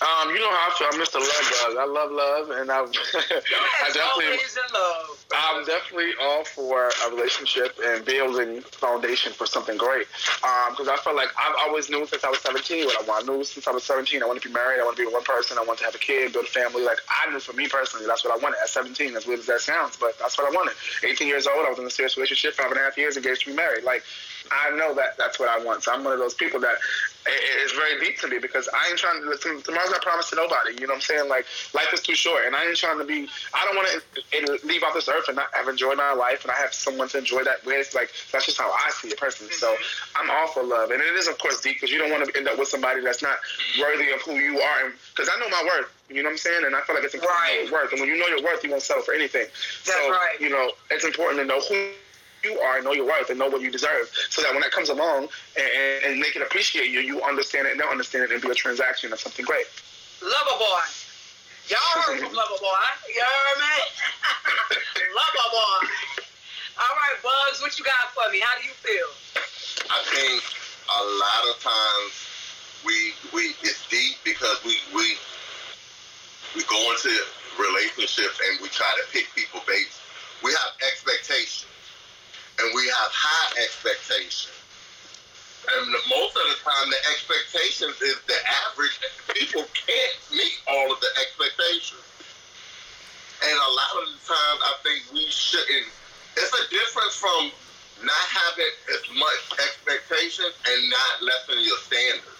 Um, 0.03 0.31
you 0.31 0.39
know 0.39 0.51
how 0.51 0.69
I 0.69 0.75
feel. 0.75 0.87
I'm 0.91 0.99
Mr. 0.99 1.19
Love 1.19 1.47
Bug. 1.51 1.73
I 1.79 1.87
love 1.87 2.11
love, 2.11 2.45
and 2.51 2.71
I, 2.71 2.79
I 2.83 3.91
definitely, 3.91 4.35
always 4.35 4.55
in 4.55 4.69
love. 4.73 5.24
I'm 5.35 5.65
definitely 5.65 6.11
all 6.21 6.43
for 6.45 6.89
a 6.89 7.09
relationship 7.09 7.77
and 7.83 8.05
building 8.05 8.61
foundation 8.61 9.33
for 9.33 9.45
something 9.45 9.77
great. 9.77 10.07
Um, 10.43 10.71
because 10.71 10.87
I 10.87 10.97
felt 10.97 11.15
like 11.15 11.29
I've 11.37 11.55
always 11.67 11.89
knew 11.89 12.05
since 12.05 12.23
I 12.23 12.29
was 12.29 12.39
17 12.39 12.85
what 12.85 13.03
I 13.03 13.07
want. 13.07 13.29
I 13.29 13.33
knew 13.33 13.43
since 13.43 13.67
I 13.67 13.71
was 13.71 13.83
17 13.83 14.23
I 14.23 14.25
want 14.25 14.41
to 14.41 14.47
be 14.47 14.53
married. 14.53 14.79
I 14.79 14.83
want 14.83 14.97
to 14.97 15.01
be 15.01 15.05
with 15.05 15.13
one 15.13 15.23
person. 15.23 15.57
I 15.57 15.63
want 15.63 15.79
to 15.79 15.85
have 15.85 15.95
a 15.95 15.99
kid, 15.99 16.33
build 16.33 16.45
a 16.45 16.47
family. 16.47 16.83
Like 16.83 16.99
I 17.09 17.31
knew 17.31 17.39
for 17.39 17.53
me 17.53 17.67
personally, 17.67 18.05
that's 18.05 18.23
what 18.23 18.33
I 18.33 18.41
wanted 18.41 18.57
at 18.61 18.69
17. 18.69 19.15
As 19.15 19.25
weird 19.25 19.39
as 19.39 19.45
that 19.47 19.61
sounds, 19.61 19.97
but 19.97 20.17
that's 20.19 20.37
what 20.37 20.51
I 20.51 20.55
wanted. 20.55 20.75
18 21.03 21.27
years 21.27 21.47
old, 21.47 21.65
I 21.65 21.69
was 21.69 21.79
in 21.79 21.85
a 21.85 21.89
serious 21.89 22.17
relationship, 22.17 22.53
five 22.53 22.71
and 22.71 22.79
a 22.79 22.83
half 22.83 22.97
years, 22.97 23.17
engaged 23.17 23.41
to 23.41 23.51
be 23.51 23.55
married. 23.55 23.83
Like 23.83 24.03
I 24.51 24.75
know 24.75 24.93
that 24.95 25.17
that's 25.17 25.39
what 25.39 25.49
I 25.49 25.63
want. 25.63 25.83
So 25.83 25.93
I'm 25.93 26.03
one 26.03 26.13
of 26.13 26.19
those 26.19 26.33
people 26.33 26.59
that 26.61 26.75
it's 27.27 27.73
very 27.73 27.99
deep 27.99 28.19
to 28.19 28.27
me 28.27 28.37
because 28.37 28.69
I 28.69 28.89
ain't 28.89 28.99
trying 28.99 29.21
to. 29.21 29.61
Tomorrow's 29.63 29.91
not 29.91 30.01
promised 30.01 30.29
to 30.29 30.35
nobody. 30.35 30.73
You 30.73 30.87
know 30.87 30.93
what 30.93 30.95
I'm 30.95 31.01
saying? 31.01 31.29
Like 31.29 31.45
life 31.73 31.89
is 31.93 32.01
too 32.01 32.13
short, 32.13 32.45
and 32.45 32.55
I 32.55 32.65
ain't 32.65 32.77
trying 32.77 32.99
to 32.99 33.03
be. 33.05 33.27
I 33.53 33.65
don't 33.65 33.75
want 33.75 33.89
to 33.89 34.67
leave 34.67 34.83
off 34.83 34.93
this 34.93 35.09
earth 35.09 35.25
and 35.27 35.35
not 35.35 35.47
have 35.53 35.67
enjoyed 35.67 35.97
my 35.97 36.13
life, 36.13 36.43
and 36.43 36.51
I 36.51 36.55
have 36.55 36.73
someone 36.73 37.07
to 37.09 37.17
enjoy 37.17 37.43
that 37.43 37.65
with. 37.65 37.93
Like 37.95 38.11
that's 38.31 38.45
just 38.45 38.57
how 38.57 38.69
I 38.69 38.91
see 38.91 39.09
it 39.09 39.17
personally. 39.17 39.53
So 39.53 39.73
mm-hmm. 39.73 40.21
I'm 40.21 40.29
all 40.29 40.47
for 40.47 40.63
love, 40.63 40.91
and 40.91 41.01
it 41.01 41.13
is 41.15 41.27
of 41.27 41.37
course 41.39 41.61
deep 41.61 41.77
because 41.77 41.91
you 41.91 41.97
don't 41.97 42.11
want 42.11 42.25
to 42.25 42.37
end 42.37 42.47
up 42.47 42.59
with 42.59 42.67
somebody 42.67 43.01
that's 43.01 43.23
not 43.23 43.37
mm-hmm. 43.37 43.81
worthy 43.81 44.11
of 44.11 44.21
who 44.21 44.33
you 44.33 44.59
are. 44.59 44.93
Because 45.15 45.29
I 45.33 45.39
know 45.39 45.49
my 45.49 45.63
worth. 45.65 45.91
You 46.09 46.21
know 46.21 46.29
what 46.29 46.33
I'm 46.33 46.37
saying? 46.37 46.65
And 46.65 46.75
I 46.75 46.81
feel 46.81 46.95
like 46.95 47.05
it's 47.05 47.15
important 47.15 47.41
to 47.41 47.55
know 47.55 47.63
your 47.63 47.73
worth. 47.73 47.91
And 47.91 48.01
when 48.01 48.09
you 48.09 48.17
know 48.17 48.27
your 48.27 48.43
worth, 48.43 48.63
you 48.63 48.69
won't 48.69 48.83
settle 48.83 49.01
for 49.01 49.15
anything. 49.15 49.47
That's 49.49 49.97
so 49.97 50.11
right. 50.11 50.37
you 50.39 50.49
know 50.49 50.71
it's 50.91 51.05
important 51.05 51.39
to 51.39 51.45
know 51.45 51.59
who 51.61 51.89
you 52.45 52.59
are, 52.61 52.77
and 52.77 52.85
know 52.85 52.93
your 52.93 53.05
worth, 53.05 53.29
and 53.29 53.39
know 53.39 53.49
what 53.49 53.61
you 53.61 53.71
deserve, 53.71 54.09
so 54.29 54.41
that 54.41 54.53
when 54.53 54.61
that 54.61 54.71
comes 54.71 54.89
along 54.89 55.27
and, 55.57 55.69
and, 55.73 56.13
and 56.13 56.23
they 56.23 56.29
can 56.29 56.43
appreciate 56.43 56.89
you, 56.89 56.99
you 57.01 57.21
understand 57.21 57.67
it 57.67 57.71
and 57.71 57.79
they'll 57.79 57.89
understand 57.89 58.23
it 58.23 58.31
and 58.31 58.41
be 58.41 58.49
a 58.49 58.53
transaction 58.53 59.11
of 59.11 59.19
something 59.19 59.45
great. 59.45 59.65
Lover 60.21 60.57
boy. 60.59 60.85
Y'all 61.67 62.01
heard 62.05 62.19
from 62.21 62.33
Lover 62.41 62.59
boy. 62.61 62.85
You 63.09 63.21
heard 63.25 63.59
me? 63.59 63.75
Lover 65.17 65.47
boy. 65.49 65.89
All 66.77 66.95
right, 67.01 67.17
Bugs, 67.23 67.61
what 67.61 67.77
you 67.79 67.85
got 67.85 68.13
for 68.13 68.29
me? 68.31 68.39
How 68.39 68.59
do 68.59 68.67
you 68.67 68.75
feel? 68.75 69.09
I 69.89 69.99
think 70.13 70.43
a 70.85 71.01
lot 71.17 71.43
of 71.49 71.63
times 71.63 72.13
we 72.85 73.15
we 73.33 73.55
it's 73.63 73.87
deep 73.89 74.17
because 74.23 74.59
we 74.63 74.77
we 74.93 75.17
we 76.55 76.63
go 76.67 76.79
into 76.91 77.15
relationships 77.57 78.39
and 78.43 78.59
we 78.61 78.69
try 78.69 78.91
to 79.01 79.11
pick 79.11 79.27
people 79.35 79.61
based. 79.67 79.99
We 80.43 80.51
have 80.51 80.71
expectations, 80.85 81.65
and 82.59 82.67
we 82.73 82.83
have 82.87 83.11
high 83.11 83.63
expectations. 83.63 84.53
And 85.65 85.89
the, 85.89 86.01
most 86.13 86.37
of 86.37 86.45
the 86.45 86.57
time, 86.61 86.87
the 86.93 87.01
expectations 87.09 87.97
is 88.01 88.21
the 88.29 88.37
average. 88.69 88.95
People 89.33 89.65
can't 89.73 90.17
meet 90.31 90.57
all 90.69 90.93
of 90.93 90.99
the 91.01 91.11
expectations. 91.17 92.05
And 93.43 93.55
a 93.55 93.71
lot 93.73 93.93
of 93.99 94.05
the 94.13 94.19
times, 94.29 94.59
I 94.61 94.73
think 94.85 94.99
we 95.11 95.25
shouldn't. 95.27 95.89
It's 96.37 96.53
a 96.53 96.65
difference 96.69 97.17
from 97.17 97.51
not 98.03 98.25
having 98.29 98.73
as 98.93 99.03
much 99.15 99.41
expectations 99.59 100.53
and 100.67 100.79
not 100.89 101.13
lessen 101.23 101.63
your 101.63 101.79
standards. 101.81 102.39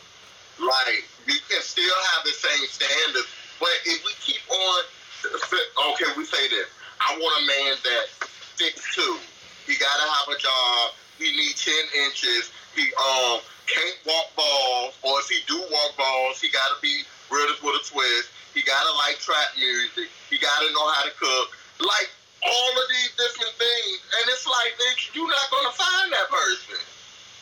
Like 0.59 1.03
you 1.27 1.35
can 1.49 1.61
still 1.61 1.97
have 2.15 2.23
the 2.23 2.31
same 2.31 2.67
standards, 2.67 3.27
but 3.59 3.75
if 3.85 3.99
we 4.05 4.13
keep 4.23 4.43
on, 4.47 4.79
okay, 5.91 6.09
we 6.15 6.23
say 6.25 6.47
this. 6.47 6.67
I 7.01 7.17
want 7.19 7.43
a 7.43 7.45
man 7.47 7.73
that's 7.83 8.13
six 8.55 8.79
two. 8.95 9.19
He 9.67 9.75
gotta 9.75 10.07
have 10.07 10.27
a 10.31 10.37
job. 10.39 10.95
He 11.19 11.31
needs 11.35 11.63
ten 11.63 12.07
inches. 12.07 12.51
He 12.75 12.87
um 12.95 13.39
can't 13.67 13.99
walk 14.05 14.31
balls, 14.35 14.95
or 15.03 15.19
if 15.19 15.27
he 15.27 15.43
do 15.47 15.59
walk 15.71 15.97
balls, 15.97 16.39
he 16.39 16.49
gotta 16.49 16.79
be 16.81 17.03
British 17.27 17.61
with 17.63 17.75
a 17.75 17.83
twist. 17.83 18.31
He 18.53 18.61
gotta 18.63 18.91
like 18.95 19.19
trap 19.19 19.55
music. 19.59 20.07
He 20.29 20.37
gotta 20.37 20.71
know 20.71 20.87
how 20.91 21.03
to 21.03 21.13
cook. 21.19 21.47
Like 21.83 22.07
all 22.45 22.71
of 22.77 22.87
these 22.93 23.11
different 23.17 23.53
things, 23.57 23.99
and 24.21 24.23
it's 24.29 24.45
like 24.45 24.71
bitch, 24.77 25.11
you're 25.17 25.27
not 25.27 25.47
gonna 25.51 25.75
find 25.75 26.13
that 26.13 26.29
person. 26.29 26.79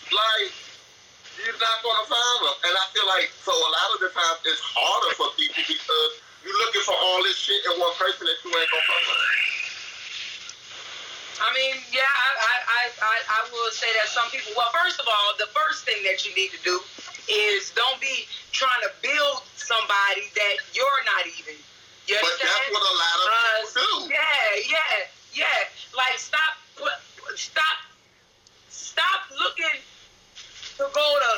Like 0.09 0.53
you're 1.43 1.59
not 1.59 1.77
gonna 1.83 2.07
find 2.07 2.39
them, 2.45 2.57
and 2.69 2.73
I 2.77 2.85
feel 2.95 3.07
like 3.09 3.29
so 3.41 3.51
a 3.51 3.69
lot 3.83 3.99
of 3.99 3.99
the 3.99 4.11
times 4.15 4.39
it's 4.47 4.63
harder 4.63 5.11
for 5.19 5.27
people 5.35 5.59
because 5.67 6.11
you're 6.47 6.55
looking 6.55 6.83
for 6.87 6.95
all 6.95 7.19
this 7.27 7.35
shit 7.35 7.59
in 7.67 7.75
one 7.79 7.91
person 7.99 8.23
that 8.23 8.37
you 8.39 8.49
ain't 8.55 8.69
gonna 8.71 8.87
find. 8.87 9.63
I 11.43 11.49
mean, 11.51 11.75
yeah, 11.91 12.07
I, 12.07 12.31
I, 12.39 12.81
I, 13.03 13.15
I, 13.27 13.39
will 13.51 13.71
say 13.75 13.89
that 13.99 14.07
some 14.07 14.29
people. 14.31 14.53
Well, 14.55 14.69
first 14.71 15.01
of 15.01 15.07
all, 15.09 15.35
the 15.35 15.49
first 15.51 15.83
thing 15.83 15.99
that 16.07 16.23
you 16.23 16.31
need 16.39 16.55
to 16.55 16.61
do 16.63 16.79
is 17.27 17.73
don't 17.75 17.99
be 17.99 18.29
trying 18.55 18.79
to 18.87 18.91
build 19.03 19.43
somebody 19.59 20.29
that 20.39 20.55
you're 20.71 21.03
not 21.03 21.27
even. 21.27 21.59
You 22.07 22.15
But 22.21 22.37
understand? 22.37 22.47
that's 22.47 22.69
what 22.71 22.85
a 22.85 22.95
lot 22.95 23.15
of 23.17 23.27
people 23.27 24.07
do. 24.07 24.13
Yeah, 24.13 24.71
yeah, 24.71 24.95
yeah. 25.35 25.59
Like 25.97 26.15
stop, 26.15 26.53
stop, 27.35 27.77
stop 28.69 29.21
looking 29.35 29.81
to 30.79 30.85
go 30.95 31.07
to 31.19 31.33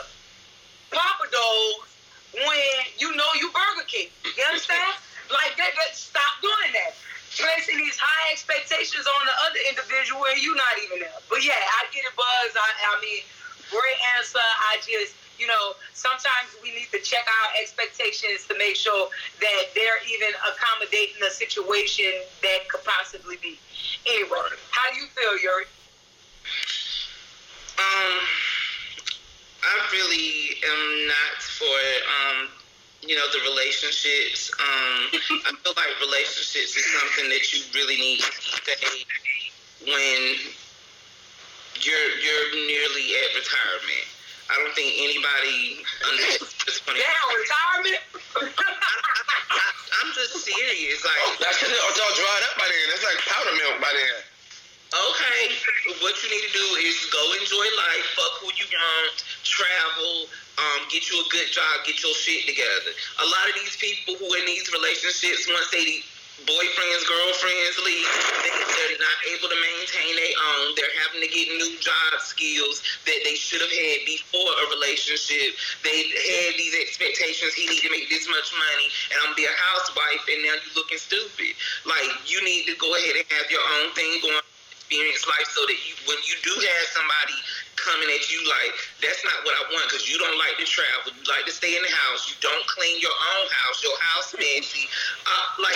Pappadeaux's 0.91 1.94
when 2.43 2.76
you 3.00 3.15
know 3.15 3.30
you 3.39 3.48
Burger 3.52 3.88
King. 3.88 4.12
You 4.24 4.43
understand? 4.43 4.95
like 5.32 5.56
that, 5.58 5.71
that. 5.76 5.95
Stop 5.95 6.41
doing 6.41 6.71
that. 6.76 6.93
Placing 7.36 7.80
these 7.80 8.00
high 8.00 8.32
expectations 8.32 9.04
on 9.04 9.21
the 9.28 9.36
other 9.43 9.62
individual 9.67 10.24
and 10.32 10.39
you're 10.39 10.56
not 10.56 10.76
even 10.84 11.04
there. 11.04 11.19
But 11.28 11.43
yeah, 11.43 11.60
I 11.60 11.84
get 11.91 12.08
it, 12.08 12.15
Buzz. 12.15 12.52
I, 12.56 12.69
I 12.91 12.95
mean, 13.04 13.28
great 13.67 14.00
answer. 14.15 14.39
I 14.39 14.80
just, 14.80 15.19
you 15.36 15.48
know, 15.48 15.76
sometimes 15.91 16.56
we 16.63 16.71
need 16.71 16.88
to 16.95 17.00
check 17.04 17.28
our 17.28 17.50
expectations 17.60 18.48
to 18.48 18.56
make 18.56 18.80
sure 18.80 19.12
that 19.43 19.63
they're 19.76 20.00
even 20.08 20.32
accommodating 20.48 21.19
a 21.28 21.32
situation 21.32 22.08
that 22.39 22.71
could 22.71 22.88
possibly 22.88 23.36
be. 23.43 23.60
Anyway, 24.08 24.48
how 24.71 24.88
do 24.93 25.00
you 25.04 25.08
feel, 25.12 25.36
Yuri? 25.36 25.67
Um, 27.76 28.24
I 29.65 29.73
really 29.91 30.62
am 30.62 31.08
not 31.10 31.41
for 31.41 31.78
um, 32.06 32.49
you 33.06 33.15
know, 33.15 33.25
the 33.30 33.41
relationships. 33.49 34.49
Um, 34.58 35.21
I 35.45 35.51
feel 35.62 35.73
like 35.78 35.93
relationships 36.01 36.73
is 36.73 36.86
something 36.86 37.30
that 37.30 37.43
you 37.54 37.62
really 37.73 37.97
need 37.97 38.19
to 38.21 38.32
stay 38.34 39.06
when 39.86 40.21
you're 41.82 42.10
you're 42.17 42.47
nearly 42.65 43.06
at 43.21 43.30
retirement. 43.38 44.06
I 44.49 44.62
don't 44.62 44.73
think 44.78 44.93
anybody 45.01 45.82
under 46.06 46.45
this 46.65 46.78
point. 46.86 47.01
Damn, 47.01 47.30
retirement? 47.34 47.97
I, 48.38 49.62
I'm 50.01 50.10
just 50.13 50.38
serious. 50.45 51.01
Like, 51.01 51.41
That 51.41 51.54
shit 51.58 51.73
is 51.73 51.82
all 51.82 52.13
dried 52.13 52.43
up 52.45 52.56
by 52.62 52.69
then. 52.69 52.86
It's 52.93 53.06
like 53.06 53.17
powder 53.25 53.54
milk 53.58 53.82
by 53.82 53.89
then. 53.89 54.35
Okay, 54.93 55.43
what 56.00 56.13
you 56.21 56.30
need 56.30 56.45
to 56.45 56.54
do 56.54 56.67
is 56.86 56.95
go 57.10 57.24
enjoy 57.41 57.67
life, 57.74 58.06
fuck 58.13 58.34
who 58.45 58.50
you 58.54 58.69
want, 58.69 59.17
travel, 59.41 60.30
um, 60.62 60.86
get 60.93 61.10
you 61.10 61.17
a 61.19 61.28
good 61.34 61.50
job, 61.50 61.84
get 61.84 61.98
your 62.06 62.13
shit 62.13 62.45
together. 62.45 62.93
A 63.19 63.26
lot 63.26 63.45
of 63.50 63.56
these 63.58 63.76
people 63.82 64.13
who 64.15 64.30
in 64.38 64.45
these 64.45 64.69
relationships, 64.71 65.50
once 65.50 65.67
they 65.74 66.06
boyfriends, 66.43 67.04
girlfriends 67.08 67.78
leave, 67.82 68.12
they, 68.45 68.54
they're 68.54 69.00
not 69.02 69.19
able 69.34 69.50
to 69.50 69.58
maintain 69.58 70.13
their 70.15 70.36
own. 70.54 70.78
They're 70.78 70.98
having 71.08 71.24
to 71.24 71.32
get 71.34 71.48
new 71.58 71.74
job 71.82 72.21
skills 72.21 72.84
that 73.10 73.19
they 73.26 73.36
should 73.36 73.65
have 73.65 73.71
had 73.71 74.00
before 74.06 74.48
a 74.48 74.65
relationship. 74.76 75.56
They 75.82 76.13
had 76.13 76.54
these 76.60 76.76
expectations. 76.78 77.58
He 77.58 77.65
need 77.65 77.82
to 77.82 77.91
make 77.91 78.12
this 78.13 78.30
much 78.30 78.54
money, 78.54 78.88
and 79.12 79.17
I'm 79.26 79.34
be 79.34 79.50
a 79.50 79.56
housewife, 79.74 80.24
and 80.30 80.45
now 80.45 80.60
you're 80.60 80.78
looking 80.78 81.02
stupid. 81.02 81.58
Like 81.88 82.12
you 82.30 82.43
need 82.43 82.69
to 82.69 82.76
go 82.78 82.93
ahead 82.93 83.15
and 83.15 83.26
have 83.34 83.50
your 83.50 83.63
own 83.82 83.95
thing 83.95 84.21
going 84.21 84.45
experience 84.86 85.26
life 85.26 85.50
so 85.50 85.65
that 85.65 85.80
you 85.82 85.98
when 86.06 86.21
you 86.30 86.38
do 86.45 86.54
have 86.54 86.86
somebody 86.93 87.34
coming 87.74 88.06
at 88.13 88.21
you 88.30 88.38
like 88.45 88.69
that's 89.02 89.17
not 89.26 89.34
what 89.41 89.58
I 89.58 89.65
want 89.74 89.89
because 89.89 90.06
you 90.06 90.21
don't 90.21 90.38
like 90.38 90.62
to 90.62 90.67
travel 90.69 91.10
you 91.10 91.26
like 91.26 91.50
to 91.50 91.54
stay 91.54 91.74
in 91.74 91.82
the 91.82 91.89
house 92.06 92.30
you 92.30 92.38
don't 92.38 92.62
clean 92.69 93.02
your 93.02 93.17
own 93.34 93.50
house 93.50 93.82
your 93.82 93.98
house 93.98 94.30
messy. 94.38 94.86
Uh, 95.26 95.45
like 95.58 95.74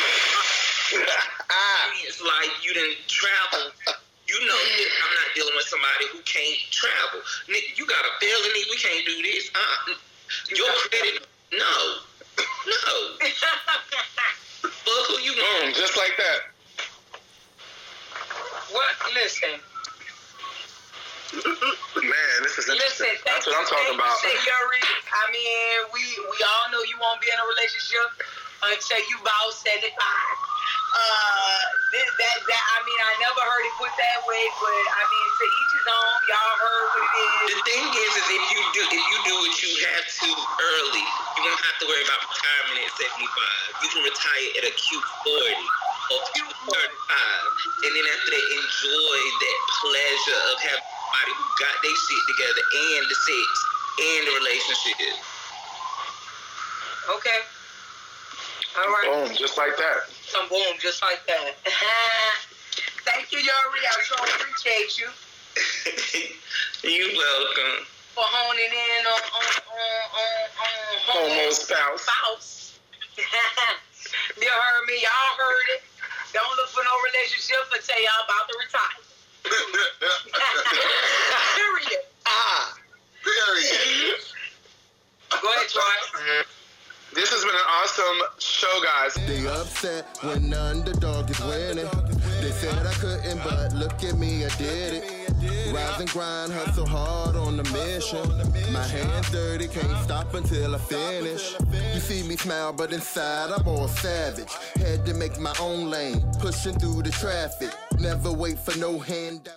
it's 2.05 2.21
like 2.21 2.53
you 2.61 2.69
didn't 2.77 3.01
travel 3.09 3.73
you 4.29 4.37
know 4.45 4.61
that 4.61 4.89
I'm 5.01 5.13
not 5.25 5.29
dealing 5.33 5.57
with 5.57 5.65
somebody 5.65 6.05
who 6.13 6.21
can't 6.21 6.61
travel. 6.69 7.25
Nick, 7.49 7.73
you 7.81 7.89
got 7.89 8.05
a 8.05 8.13
felony 8.21 8.61
we 8.69 8.77
can't 8.77 9.01
do 9.09 9.17
this? 9.25 9.49
Uh, 9.57 9.97
your 10.53 10.69
credit 10.85 11.25
no. 11.49 11.73
No. 12.37 12.93
Fuck 14.69 15.01
who 15.09 15.17
you 15.25 15.33
Boom, 15.33 15.65
want 15.65 15.73
just 15.73 15.97
like 15.97 16.13
that. 16.21 16.53
Listen. 19.29 19.61
Man, 22.01 22.37
this 22.41 22.57
is 22.57 22.65
interesting. 22.65 23.13
Listen, 23.13 23.29
That's 23.29 23.45
what 23.45 23.61
I'm 23.61 23.69
talking 23.69 23.93
about. 23.93 24.09
Listen, 24.25 24.41
Yuri, 24.41 24.81
I 25.05 25.23
mean, 25.29 25.93
we 25.93 26.01
we 26.33 26.37
all 26.41 26.65
know 26.73 26.81
you 26.89 26.97
won't 26.97 27.21
be 27.21 27.29
in 27.29 27.37
a 27.37 27.45
relationship 27.53 28.09
until 28.73 28.97
you 29.05 29.21
about 29.21 29.53
75. 29.53 29.85
Uh, 29.85 31.61
this, 31.93 32.09
that, 32.09 32.37
that, 32.41 32.63
I 32.73 32.77
mean, 32.81 32.97
I 33.05 33.13
never 33.21 33.37
heard 33.45 33.63
it 33.69 33.75
put 33.77 33.93
that 33.93 34.19
way, 34.25 34.43
but 34.57 34.85
I 34.97 35.01
mean, 35.05 35.27
to 35.29 35.45
each 35.45 35.73
his 35.77 35.85
own. 35.85 36.13
Y'all 36.25 36.55
heard 36.65 36.85
what 36.89 37.03
it 37.05 37.13
is. 37.13 37.53
The 37.53 37.59
thing 37.69 37.85
is, 37.85 38.11
is 38.17 38.27
if 38.33 38.43
you 38.49 38.61
do, 38.73 38.81
if 38.89 39.05
you 39.13 39.19
do 39.29 39.35
what 39.45 39.53
you 39.61 39.71
have 39.93 40.05
to 40.09 40.29
early, 40.33 41.05
you 41.37 41.41
won't 41.45 41.61
have 41.69 41.77
to 41.77 41.85
worry 41.85 42.01
about 42.01 42.17
retirement 42.33 42.81
at 42.81 42.93
75. 42.97 43.29
You 43.85 43.89
can 43.93 44.01
retire 44.09 44.47
at 44.57 44.63
a 44.65 44.73
cute 44.73 45.05
40. 45.21 45.78
A 46.09 46.17
few 46.33 46.45
more 46.65 46.89
times, 47.05 47.59
And 47.85 47.91
then 47.93 48.05
after 48.09 48.29
they 48.33 48.45
enjoy 48.57 49.19
that 49.45 49.59
pleasure 49.77 50.41
of 50.49 50.57
having 50.57 50.89
somebody 50.89 51.33
who 51.37 51.45
got 51.61 51.75
their 51.85 51.97
shit 52.01 52.23
together 52.33 52.63
and 52.65 53.03
the 53.05 53.17
sex 53.17 53.49
and 54.01 54.21
the 54.25 54.33
relationship. 54.41 55.15
Okay. 57.13 57.39
All 58.77 58.89
right. 58.89 59.27
Boom, 59.27 59.37
just 59.37 59.57
like 59.57 59.77
that. 59.77 60.09
Some 60.25 60.49
boom, 60.49 60.77
just 60.79 61.01
like 61.01 61.21
that. 61.27 61.53
Thank 63.05 63.31
you, 63.31 63.39
Yori. 63.39 63.81
I 63.85 64.01
so 64.05 64.15
appreciate 64.17 64.97
you. 64.97 65.09
You're 66.89 67.13
welcome. 67.17 67.85
For 68.13 68.25
honing 68.25 68.73
in 68.73 69.05
on 69.05 69.13
on 69.13 69.53
on 69.61 70.09
on, 70.17 70.41
on 70.65 71.29
homo 71.29 71.51
spouse. 71.51 72.01
spouse. 72.01 72.79
you 73.17 74.49
heard 74.49 74.85
me. 74.87 75.01
Y'all 75.01 75.33
heard 75.37 75.69
it. 75.75 75.88
Don't 76.33 76.55
look 76.57 76.69
for 76.69 76.83
no 76.83 76.91
relationship 77.13 77.57
until 77.73 77.97
y'all 77.97 78.23
about 78.25 78.47
to 78.49 78.55
retire. 78.61 79.01
Period. 81.55 82.01
Ah. 82.27 82.75
Period. 83.23 84.19
Go 85.29 85.35
ahead, 85.49 85.69
Troy. 85.69 86.43
This 87.15 87.29
has 87.31 87.43
been 87.43 87.55
an 87.55 87.61
awesome 87.81 88.21
show, 88.37 88.81
guys. 88.83 89.15
They 89.25 89.47
upset 89.47 90.05
when 90.21 90.47
none 90.49 90.83
the 90.83 90.91
underdog 90.91 91.29
is 91.31 91.39
winning. 91.39 91.89
They 92.41 92.51
said 92.51 92.85
I 92.85 92.93
couldn't, 92.93 93.41
but 93.43 93.73
look 93.73 94.03
at 94.03 94.15
me, 94.17 94.45
I 94.45 94.49
did 94.57 95.03
it. 95.03 95.73
Rise 95.73 95.99
and 95.99 96.09
grind, 96.09 96.51
hustle 96.53 96.85
hard 96.85 97.35
on 97.35 97.57
the 97.57 97.63
mission. 97.63 98.29
My 98.71 98.85
hands 98.85 99.29
dirty, 99.31 99.67
can't 99.67 99.97
stop 100.03 100.33
until 100.35 100.75
I 100.75 100.77
finish. 100.77 101.55
See 102.09 102.23
me 102.23 102.37
smile, 102.37 102.73
but 102.73 102.91
inside 102.91 103.51
I'm 103.51 103.67
all 103.67 103.87
savage. 103.87 104.51
Had 104.77 105.05
to 105.05 105.13
make 105.13 105.39
my 105.39 105.53
own 105.59 105.91
lane, 105.91 106.25
pushing 106.39 106.73
through 106.73 107.03
the 107.03 107.11
traffic. 107.11 107.69
Never 107.99 108.31
wait 108.31 108.57
for 108.57 108.75
no 108.79 108.97
handout. 108.97 109.53